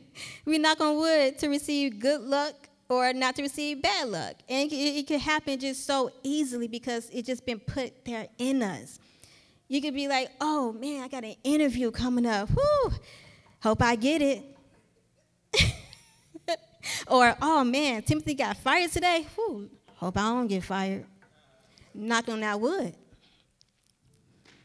[0.46, 2.56] we knock on wood to receive good luck
[2.90, 4.36] or not to receive bad luck.
[4.50, 8.62] And it, it can happen just so easily because it's just been put there in
[8.62, 9.00] us.
[9.68, 12.50] You could be like, oh man, I got an interview coming up.
[12.50, 12.94] Whew,
[13.62, 14.44] hope I get it.
[17.08, 19.26] or, oh man, Timothy got fired today.
[19.36, 21.06] Whew, hope I don't get fired
[21.94, 22.96] knock on that wood.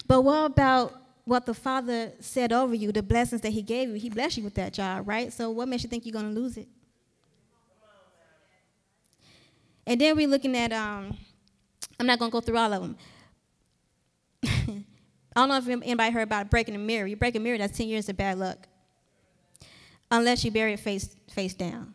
[0.06, 3.94] But what about what the Father said over you, the blessings that He gave you?
[3.96, 5.32] He blessed you with that job, right?
[5.32, 6.68] So what makes you think you're going to lose it?
[9.86, 11.16] And then we're looking at, um,
[11.98, 12.96] I'm not going to go through all of them.
[15.34, 17.06] I don't know if anybody heard about breaking a mirror.
[17.06, 18.68] You break a mirror, that's 10 years of bad luck.
[20.10, 21.94] Unless you bury it face, face down.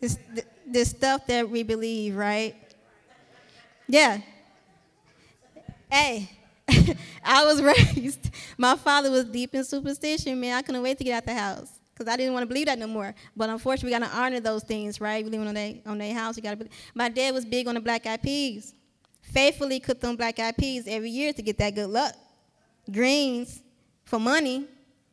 [0.00, 0.18] This,
[0.66, 2.54] this stuff that we believe, right?
[3.92, 4.22] Yeah.
[5.90, 6.30] Hey.
[7.22, 8.30] I was raised.
[8.56, 10.56] My father was deep in superstition, man.
[10.56, 12.78] I couldn't wait to get out the house because I didn't want to believe that
[12.78, 13.14] no more.
[13.36, 15.22] But unfortunately, we got to honor those things, right?
[15.22, 16.38] We live on their on their house.
[16.38, 16.66] You got to.
[16.94, 18.72] My dad was big on the black eyed peas.
[19.20, 22.14] Faithfully cooked them black eyed peas every year to get that good luck.
[22.90, 23.62] Greens
[24.04, 24.68] for money.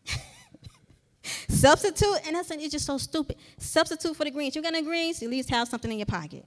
[1.49, 3.35] Substitute, and that's it's just so stupid.
[3.57, 4.55] Substitute for the greens.
[4.55, 6.45] You got no greens, you at least have something in your pocket.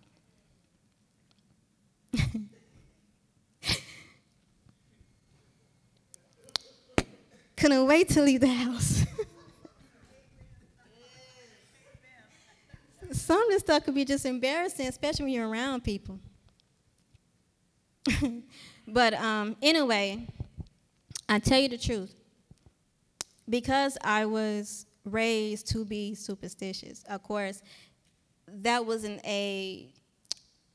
[7.57, 9.05] Couldn't wait to leave the house.
[13.13, 16.19] Some of this stuff could be just embarrassing, especially when you're around people.
[18.89, 20.27] but um, anyway,
[21.29, 22.15] I tell you the truth.
[23.49, 27.63] Because I was raised to be superstitious, of course,
[28.49, 29.93] that wasn't a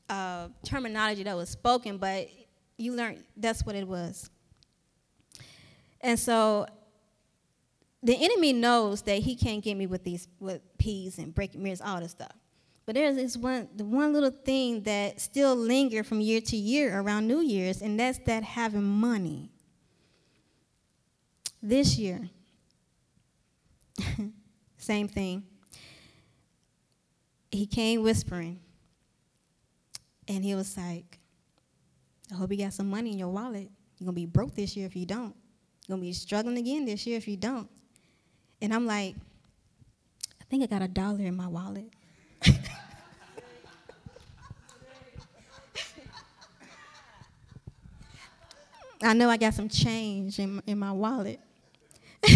[0.08, 2.28] uh, terminology that was spoken, but
[2.76, 4.30] you learned that's what it was.
[6.00, 6.66] And so
[8.02, 11.80] the enemy knows that he can't get me with these with peas and breaking mirrors,
[11.80, 12.32] all this stuff.
[12.86, 16.98] But there's this one the one little thing that still linger from year to year
[16.98, 19.50] around New Year's, and that's that having money.
[21.60, 22.30] This year,
[24.78, 25.42] same thing.
[27.50, 28.60] He came whispering,
[30.28, 31.18] and he was like,
[32.30, 33.70] I hope you got some money in your wallet.
[33.98, 35.34] You're gonna be broke this year if you don't.
[35.86, 37.68] You're gonna be struggling again this year if you don't.
[38.60, 39.14] And I'm like,
[40.40, 41.90] I think I got a dollar in my wallet.
[49.02, 51.40] I know I got some change in, in my wallet.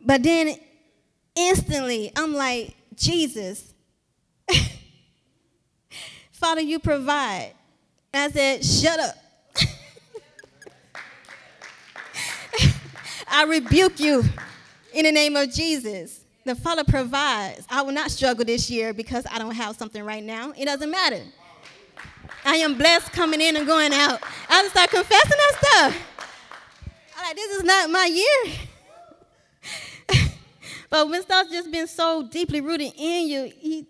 [0.00, 0.56] but then
[1.34, 3.73] instantly, I'm like, Jesus,
[6.44, 7.54] Father, you provide.
[8.12, 9.16] I said, shut up.
[13.30, 14.22] I rebuke you
[14.92, 16.20] in the name of Jesus.
[16.44, 17.66] The Father provides.
[17.70, 20.52] I will not struggle this year because I don't have something right now.
[20.54, 21.22] It doesn't matter.
[22.44, 24.20] I am blessed coming in and going out.
[24.50, 25.96] I just start confessing that stuff.
[27.16, 28.04] I'm like, this is not my
[30.12, 30.28] year.
[30.90, 33.86] but when stuff's just been so deeply rooted in you, he,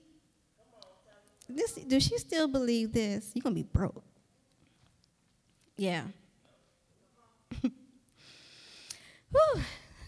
[1.55, 3.30] this, does she still believe this?
[3.34, 4.02] You're going to be broke.
[5.76, 6.05] Yeah.
[7.61, 7.72] Whew.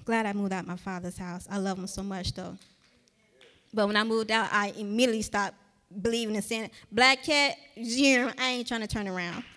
[0.04, 1.46] Glad I moved out my father's house.
[1.50, 2.56] I love him so much, though.
[3.74, 5.56] But when I moved out, I immediately stopped
[6.00, 6.70] believing in sin.
[6.90, 9.44] Black cat, yeah, I ain't trying to turn around.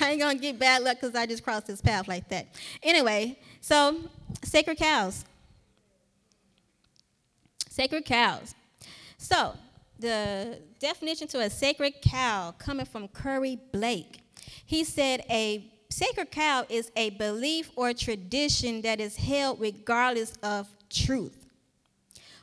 [0.00, 2.48] I ain't gonna get bad luck because I just crossed this path like that.
[2.82, 3.98] Anyway, so
[4.42, 5.24] sacred cows.
[7.70, 8.54] Sacred cows.
[9.16, 9.54] So
[10.00, 14.20] the definition to a sacred cow coming from Curry Blake.
[14.66, 20.68] He said a sacred cow is a belief or tradition that is held regardless of
[20.90, 21.46] truth,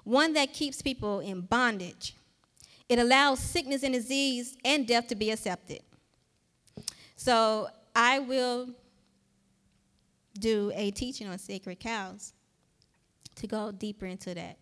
[0.05, 2.15] one that keeps people in bondage.
[2.87, 5.81] It allows sickness and disease and death to be accepted.
[7.17, 8.69] So I will
[10.39, 12.31] do a teaching on sacred cows
[13.35, 14.57] to go deeper into that.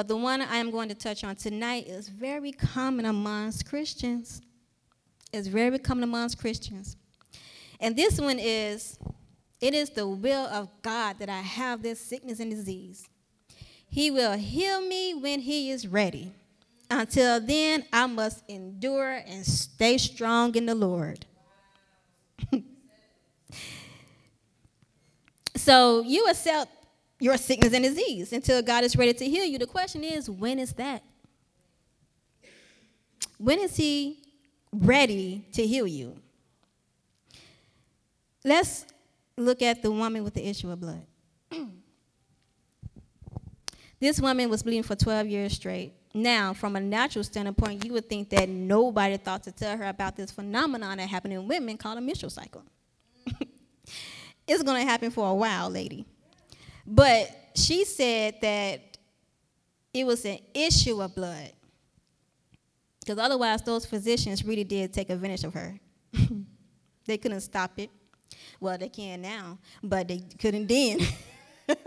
[0.00, 4.40] But the one I am going to touch on tonight is very common amongst Christians.
[5.30, 6.96] It's very common amongst Christians.
[7.80, 8.98] And this one is
[9.60, 13.10] it is the will of God that I have this sickness and disease.
[13.90, 16.32] He will heal me when He is ready.
[16.90, 21.26] Until then, I must endure and stay strong in the Lord.
[25.56, 26.79] so you accept
[27.20, 29.58] your sickness and disease until God is ready to heal you.
[29.58, 31.02] The question is, when is that?
[33.38, 34.22] When is He
[34.72, 36.16] ready to heal you?
[38.44, 38.86] Let's
[39.36, 41.04] look at the woman with the issue of blood.
[44.00, 45.92] this woman was bleeding for 12 years straight.
[46.12, 50.16] Now, from a natural standpoint, you would think that nobody thought to tell her about
[50.16, 52.64] this phenomenon that happened in women called a menstrual cycle.
[54.48, 56.06] it's going to happen for a while, lady.
[56.86, 58.98] But she said that
[59.92, 61.52] it was an issue of blood.
[63.00, 65.78] Because otherwise, those physicians really did take advantage of her.
[67.06, 67.90] they couldn't stop it.
[68.60, 71.00] Well, they can now, but they couldn't then.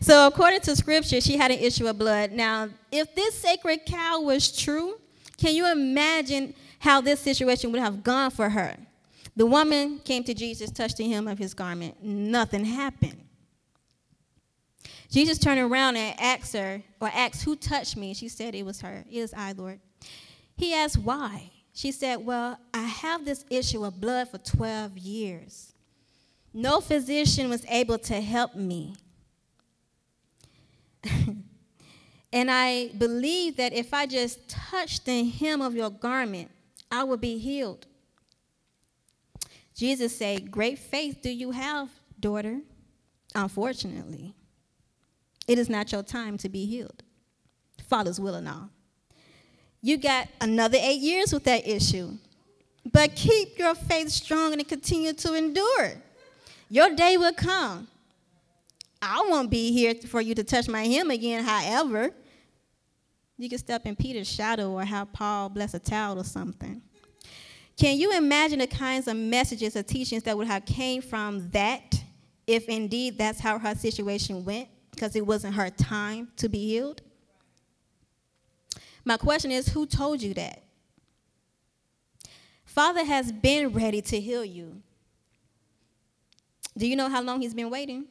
[0.00, 2.32] so, according to scripture, she had an issue of blood.
[2.32, 5.00] Now, if this sacred cow was true,
[5.38, 8.76] can you imagine how this situation would have gone for her?
[9.40, 12.04] The woman came to Jesus, touched the hem of his garment.
[12.04, 13.24] Nothing happened.
[15.08, 18.12] Jesus turned around and asked her, or asked, Who touched me?
[18.12, 19.02] She said, It was her.
[19.10, 19.80] It was I, Lord.
[20.58, 21.50] He asked, Why?
[21.72, 25.72] She said, Well, I have this issue of blood for 12 years.
[26.52, 28.94] No physician was able to help me.
[32.30, 36.50] and I believe that if I just touched the hem of your garment,
[36.92, 37.86] I would be healed.
[39.80, 41.88] Jesus said, Great faith do you have,
[42.20, 42.60] daughter.
[43.34, 44.34] Unfortunately,
[45.48, 47.02] it is not your time to be healed.
[47.88, 48.68] Father's will and all.
[49.80, 52.10] You got another eight years with that issue.
[52.92, 55.92] But keep your faith strong and continue to endure.
[56.68, 57.88] Your day will come.
[59.00, 62.10] I won't be here for you to touch my hem again, however.
[63.38, 66.82] You can step in Peter's shadow or have Paul bless a towel or something.
[67.80, 71.94] Can you imagine the kinds of messages or teachings that would have came from that
[72.46, 77.00] if indeed that's how her situation went because it wasn't her time to be healed?
[79.02, 80.62] My question is who told you that?
[82.66, 84.82] Father has been ready to heal you.
[86.76, 88.04] Do you know how long he's been waiting?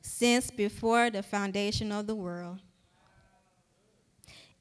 [0.00, 2.60] Since before the foundation of the world.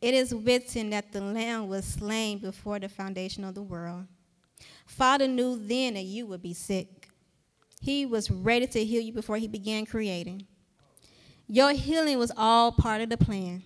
[0.02, 4.06] It is written that the Lamb was slain before the foundation of the world.
[4.86, 7.10] Father knew then that you would be sick.
[7.82, 10.46] He was ready to heal you before he began creating.
[11.48, 13.64] Your healing was all part of the plan.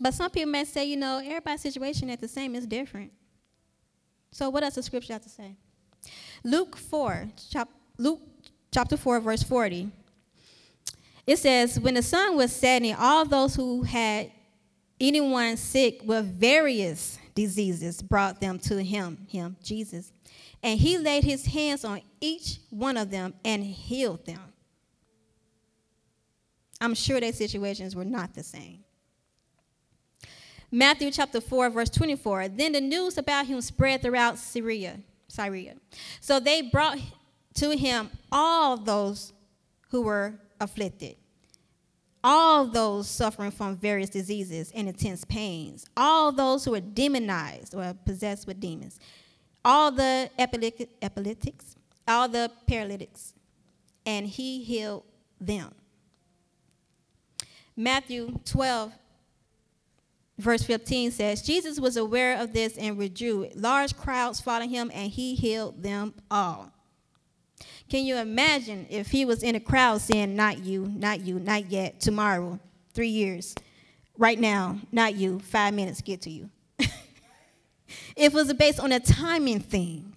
[0.00, 3.12] But some people may say, you know, everybody's situation at the same is different.
[4.32, 5.54] So what does the scripture have to say?
[6.42, 8.20] Luke 4, chap- Luke
[8.72, 9.90] chapter 4, verse 40.
[11.26, 14.30] It says, When the sun was setting, all those who had
[15.00, 20.12] anyone sick with various diseases brought them to him, him, Jesus
[20.64, 24.40] and he laid his hands on each one of them and healed them.
[26.80, 28.82] I'm sure their situations were not the same.
[30.70, 32.48] Matthew chapter 4, verse 24.
[32.48, 35.00] Then the news about him spread throughout Syria.
[35.28, 35.74] Syria.
[36.20, 36.98] So they brought
[37.56, 39.34] to him all those
[39.90, 41.16] who were afflicted,
[42.22, 47.94] all those suffering from various diseases and intense pains, all those who were demonized or
[48.04, 48.98] possessed with demons
[49.64, 51.76] all the epileptics,
[52.06, 53.32] all the paralytics,
[54.04, 55.04] and he healed
[55.40, 55.74] them.
[57.76, 58.92] Matthew 12,
[60.38, 63.48] verse 15 says, Jesus was aware of this and withdrew.
[63.54, 66.70] Large crowds followed him, and he healed them all.
[67.88, 71.70] Can you imagine if he was in a crowd saying, Not you, not you, not
[71.70, 72.58] yet, tomorrow,
[72.92, 73.54] three years,
[74.16, 76.50] right now, not you, five minutes, get to you?
[78.16, 80.16] It was based on a timing thing.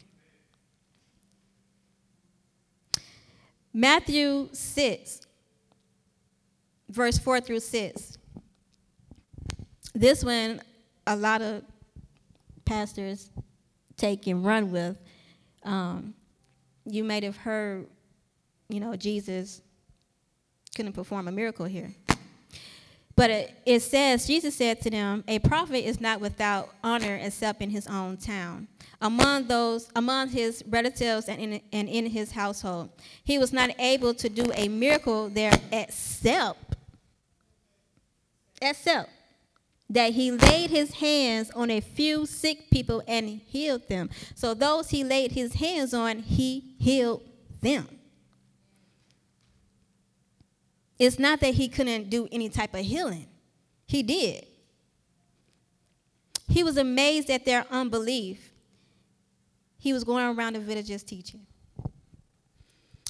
[3.74, 5.22] Matthew 6,
[6.90, 8.18] verse 4 through 6.
[9.94, 10.62] This one,
[11.06, 11.64] a lot of
[12.66, 13.30] pastors
[13.98, 14.98] take and run with.
[15.64, 16.14] Um,
[16.88, 17.88] you might have heard,
[18.70, 19.62] you know, Jesus
[20.76, 21.94] couldn't perform a miracle here.
[23.16, 27.64] But it, it, says, Jesus said to them, A prophet is not without honor except
[27.64, 28.68] in his own town,
[29.02, 32.90] among those, among his relatives and in, and in his household.
[33.24, 36.76] He was not able to do a miracle there except,
[38.62, 39.10] except
[39.90, 44.10] that he laid his hands on a few sick people and healed them.
[44.36, 47.24] So those he laid his hands on, he healed
[47.62, 47.88] them.
[51.00, 53.28] It's not that he couldn't do any type of healing,
[53.86, 54.46] he did.
[56.50, 58.52] He was amazed at their unbelief.
[59.78, 61.46] He was going around the villages teaching.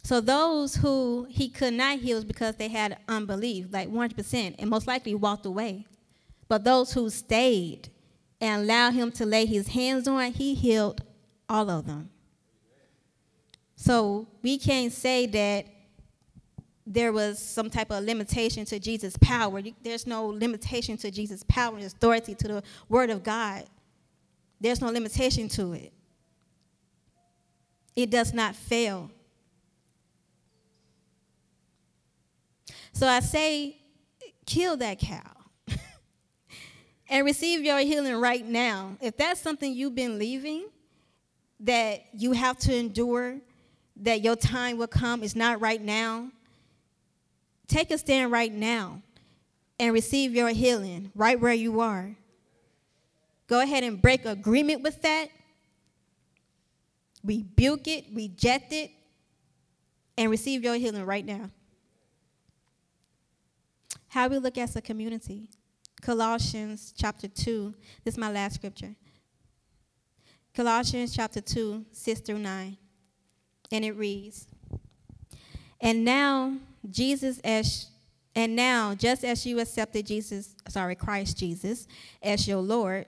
[0.04, 4.70] So those who he could not heal was because they had unbelief, like 100%, and
[4.70, 5.86] most likely walked away.
[6.48, 7.90] But those who stayed
[8.40, 11.02] and allowed him to lay his hands on, he healed
[11.50, 12.10] all of them.
[13.76, 15.66] So we can't say that
[16.86, 19.62] there was some type of limitation to Jesus' power.
[19.84, 23.66] There's no limitation to Jesus' power and authority to the Word of God.
[24.60, 25.94] There's no limitation to it.
[27.96, 29.12] It does not fail.
[32.94, 33.78] So I say,
[34.46, 35.37] kill that cow
[37.10, 38.98] and receive your healing right now.
[39.02, 40.68] If that's something you've been leaving,
[41.62, 43.38] that you have to endure,
[43.98, 46.32] that your time will come, it's not right now
[47.68, 49.02] Take a stand right now
[49.80, 52.16] and receive your healing right where you are.
[53.48, 55.28] Go ahead and break agreement with that.
[57.24, 58.92] Rebuke it, reject it,
[60.18, 61.50] and receive your healing right now.
[64.10, 65.50] how we look as a community.
[66.08, 67.74] Colossians chapter 2,
[68.06, 68.96] this is my last scripture.
[70.56, 72.78] Colossians chapter 2, 6 through 9.
[73.74, 74.48] And it reads,
[75.82, 76.54] And now,
[76.90, 77.88] Jesus as
[78.34, 81.88] and now, just as you accepted Jesus, sorry, Christ Jesus
[82.24, 83.06] as your Lord,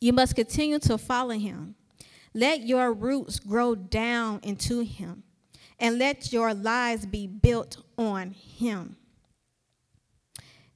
[0.00, 1.74] you must continue to follow him.
[2.32, 5.24] Let your roots grow down into him,
[5.80, 8.94] and let your lives be built on him.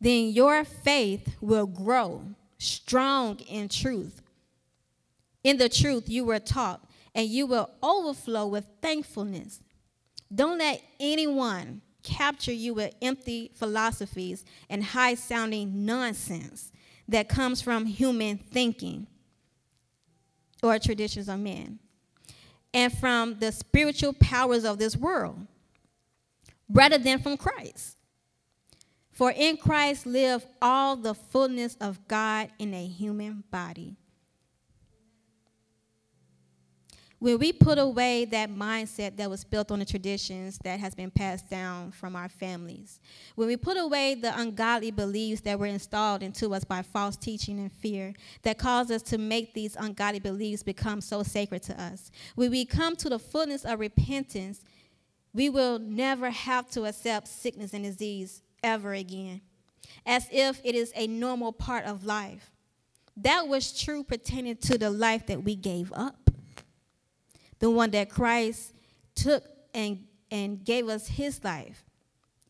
[0.04, 2.24] Then your faith will grow
[2.58, 4.20] strong in truth.
[5.42, 9.62] In the truth you were taught, and you will overflow with thankfulness.
[10.32, 16.70] Don't let anyone capture you with empty philosophies and high sounding nonsense
[17.08, 19.06] that comes from human thinking
[20.62, 21.78] or traditions of men
[22.74, 25.46] and from the spiritual powers of this world
[26.68, 27.96] rather than from Christ.
[29.14, 33.96] For in Christ live all the fullness of God in a human body.
[37.24, 41.10] when we put away that mindset that was built on the traditions that has been
[41.10, 43.00] passed down from our families,
[43.34, 47.58] when we put away the ungodly beliefs that were installed into us by false teaching
[47.58, 48.12] and fear
[48.42, 52.66] that caused us to make these ungodly beliefs become so sacred to us, when we
[52.66, 54.62] come to the fullness of repentance,
[55.32, 59.42] we will never have to accept sickness and disease ever again,
[60.04, 62.50] as if it is a normal part of life.
[63.16, 66.24] That was true pertaining to the life that we gave up
[67.64, 68.74] the one that Christ
[69.14, 69.42] took
[69.72, 71.82] and, and gave us his life.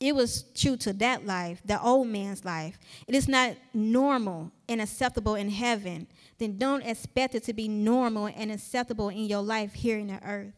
[0.00, 2.78] It was true to that life, the old man's life.
[3.06, 6.08] It is not normal and acceptable in heaven.
[6.38, 10.20] Then don't expect it to be normal and acceptable in your life here in the
[10.24, 10.52] earth.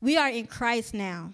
[0.00, 1.32] We are in Christ now.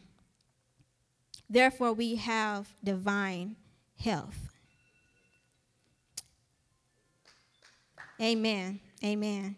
[1.49, 3.57] Therefore, we have divine
[3.97, 4.51] health.
[8.21, 8.81] Amen.
[9.03, 9.57] Amen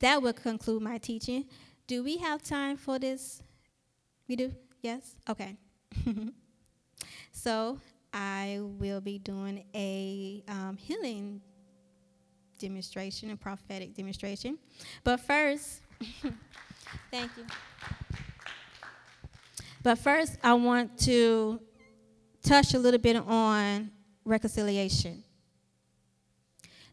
[0.00, 1.44] that will conclude my teaching.
[1.86, 3.42] Do we have time for this?
[4.28, 4.52] We do?
[4.82, 5.16] Yes?
[5.28, 5.56] Okay.
[7.32, 7.78] so
[8.12, 11.40] I will be doing a um, healing
[12.58, 14.58] demonstration, a prophetic demonstration.
[15.04, 15.82] But first,
[17.10, 17.44] thank you.
[19.82, 21.60] But first, I want to
[22.42, 23.90] touch a little bit on
[24.24, 25.24] reconciliation.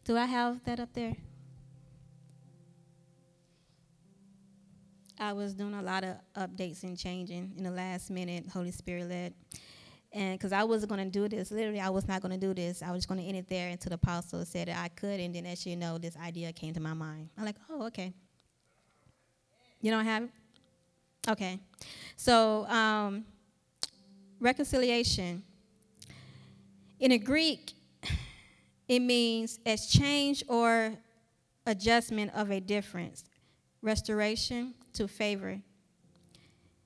[0.06, 1.16] Do I have that up there?
[5.20, 9.10] I was doing a lot of updates and changing in the last minute, Holy Spirit
[9.10, 9.34] led.
[10.14, 12.54] And because I wasn't going to do this, literally, I was not going to do
[12.54, 12.82] this.
[12.82, 15.20] I was going to end it there until the apostle said that I could.
[15.20, 17.30] And then, as you know, this idea came to my mind.
[17.38, 18.14] I'm like, oh, okay.
[19.82, 20.30] You don't have it?
[21.28, 21.60] Okay.
[22.16, 23.26] So, um,
[24.40, 25.44] reconciliation.
[27.00, 27.74] In a Greek,
[28.88, 30.94] it means exchange or
[31.66, 33.26] adjustment of a difference,
[33.82, 35.60] restoration, to favor.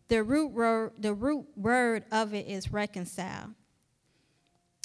[0.07, 3.51] The root word, the root word of it is reconcile,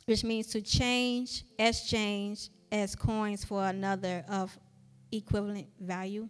[0.05, 4.57] which means to change, exchange as coins for another of
[5.11, 6.29] equivalent value.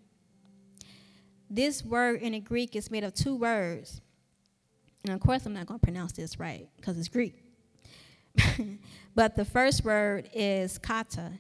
[1.48, 4.00] This word in the Greek is made of two words.
[5.04, 7.42] And of course, I'm not going to pronounce this right because it's Greek.
[9.14, 11.32] but the first word is kata,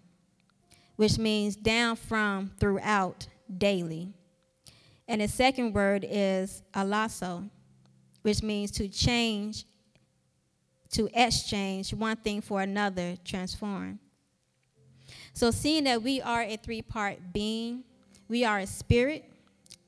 [0.94, 3.26] which means down from, throughout,
[3.58, 4.12] daily.
[5.08, 7.48] And the second word is alasso,
[8.22, 9.64] which means to change,
[10.92, 13.98] to exchange one thing for another, transform.
[15.32, 17.84] So, seeing that we are a three part being,
[18.28, 19.24] we are a spirit,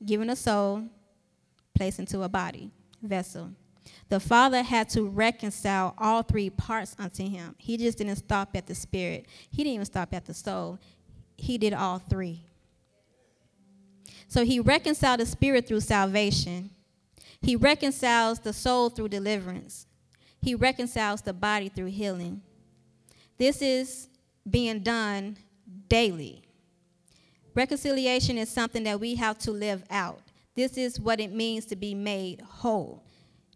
[0.05, 0.83] given a soul,
[1.75, 2.71] placed into a body,
[3.01, 3.51] vessel.
[4.09, 7.55] The Father had to reconcile all three parts unto him.
[7.57, 10.79] He just didn't stop at the spirit, He didn't even stop at the soul.
[11.37, 12.41] He did all three.
[14.27, 16.71] So he reconciled the spirit through salvation.
[17.41, 19.87] He reconciles the soul through deliverance.
[20.41, 22.41] He reconciles the body through healing.
[23.37, 24.09] This is
[24.49, 25.37] being done
[25.87, 26.43] daily.
[27.59, 30.21] Reconciliation is something that we have to live out.
[30.55, 33.03] This is what it means to be made whole.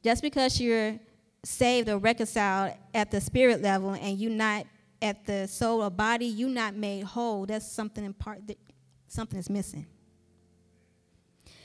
[0.03, 0.99] Just because you're
[1.45, 4.65] saved or reconciled at the spirit level and you're not
[5.01, 7.45] at the soul or body, you're not made whole.
[7.45, 8.57] That's something in part that
[9.07, 9.85] something is missing.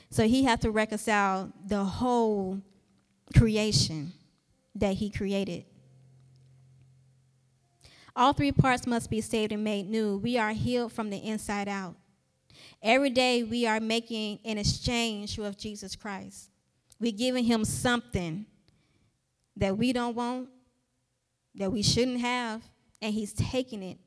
[0.09, 2.61] So he had to reconcile the whole
[3.35, 4.13] creation
[4.75, 5.65] that he created.
[8.15, 10.15] All three parts must be saved and made new.
[10.19, 11.97] We are healed from the inside out.
[12.81, 16.49] Every day we are making an exchange with Jesus Christ.
[16.99, 18.45] We're giving him something
[19.57, 20.49] that we don't want,
[21.55, 22.63] that we shouldn't have,
[23.01, 23.97] and He's taking it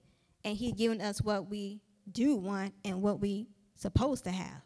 [0.45, 1.81] and He's giving us what we
[2.11, 4.63] do want and what we supposed to have.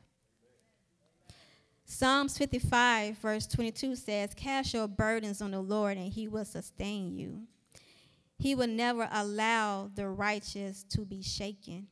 [1.84, 7.14] Psalms 55, verse 22 says, Cast your burdens on the Lord, and he will sustain
[7.14, 7.42] you.
[8.38, 11.86] He will never allow the righteous to be shaken.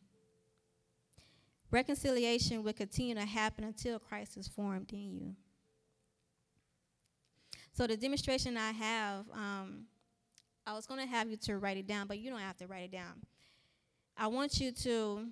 [1.74, 5.34] Reconciliation will continue to happen until Christ is formed in you.
[7.72, 9.86] So, the demonstration I have, um,
[10.64, 12.68] I was going to have you to write it down, but you don't have to
[12.68, 13.14] write it down.
[14.16, 15.26] I want you to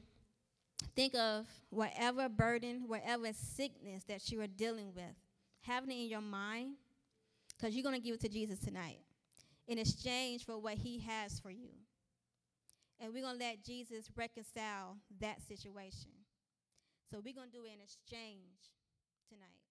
[0.97, 5.15] think of whatever burden, whatever sickness that you are dealing with,
[5.61, 6.75] having it in your mind,
[7.57, 8.99] because you're going to give it to Jesus tonight
[9.69, 11.71] in exchange for what he has for you.
[12.99, 16.11] And we're going to let Jesus reconcile that situation.
[17.13, 18.73] So we're going to do an exchange
[19.29, 19.62] tonight.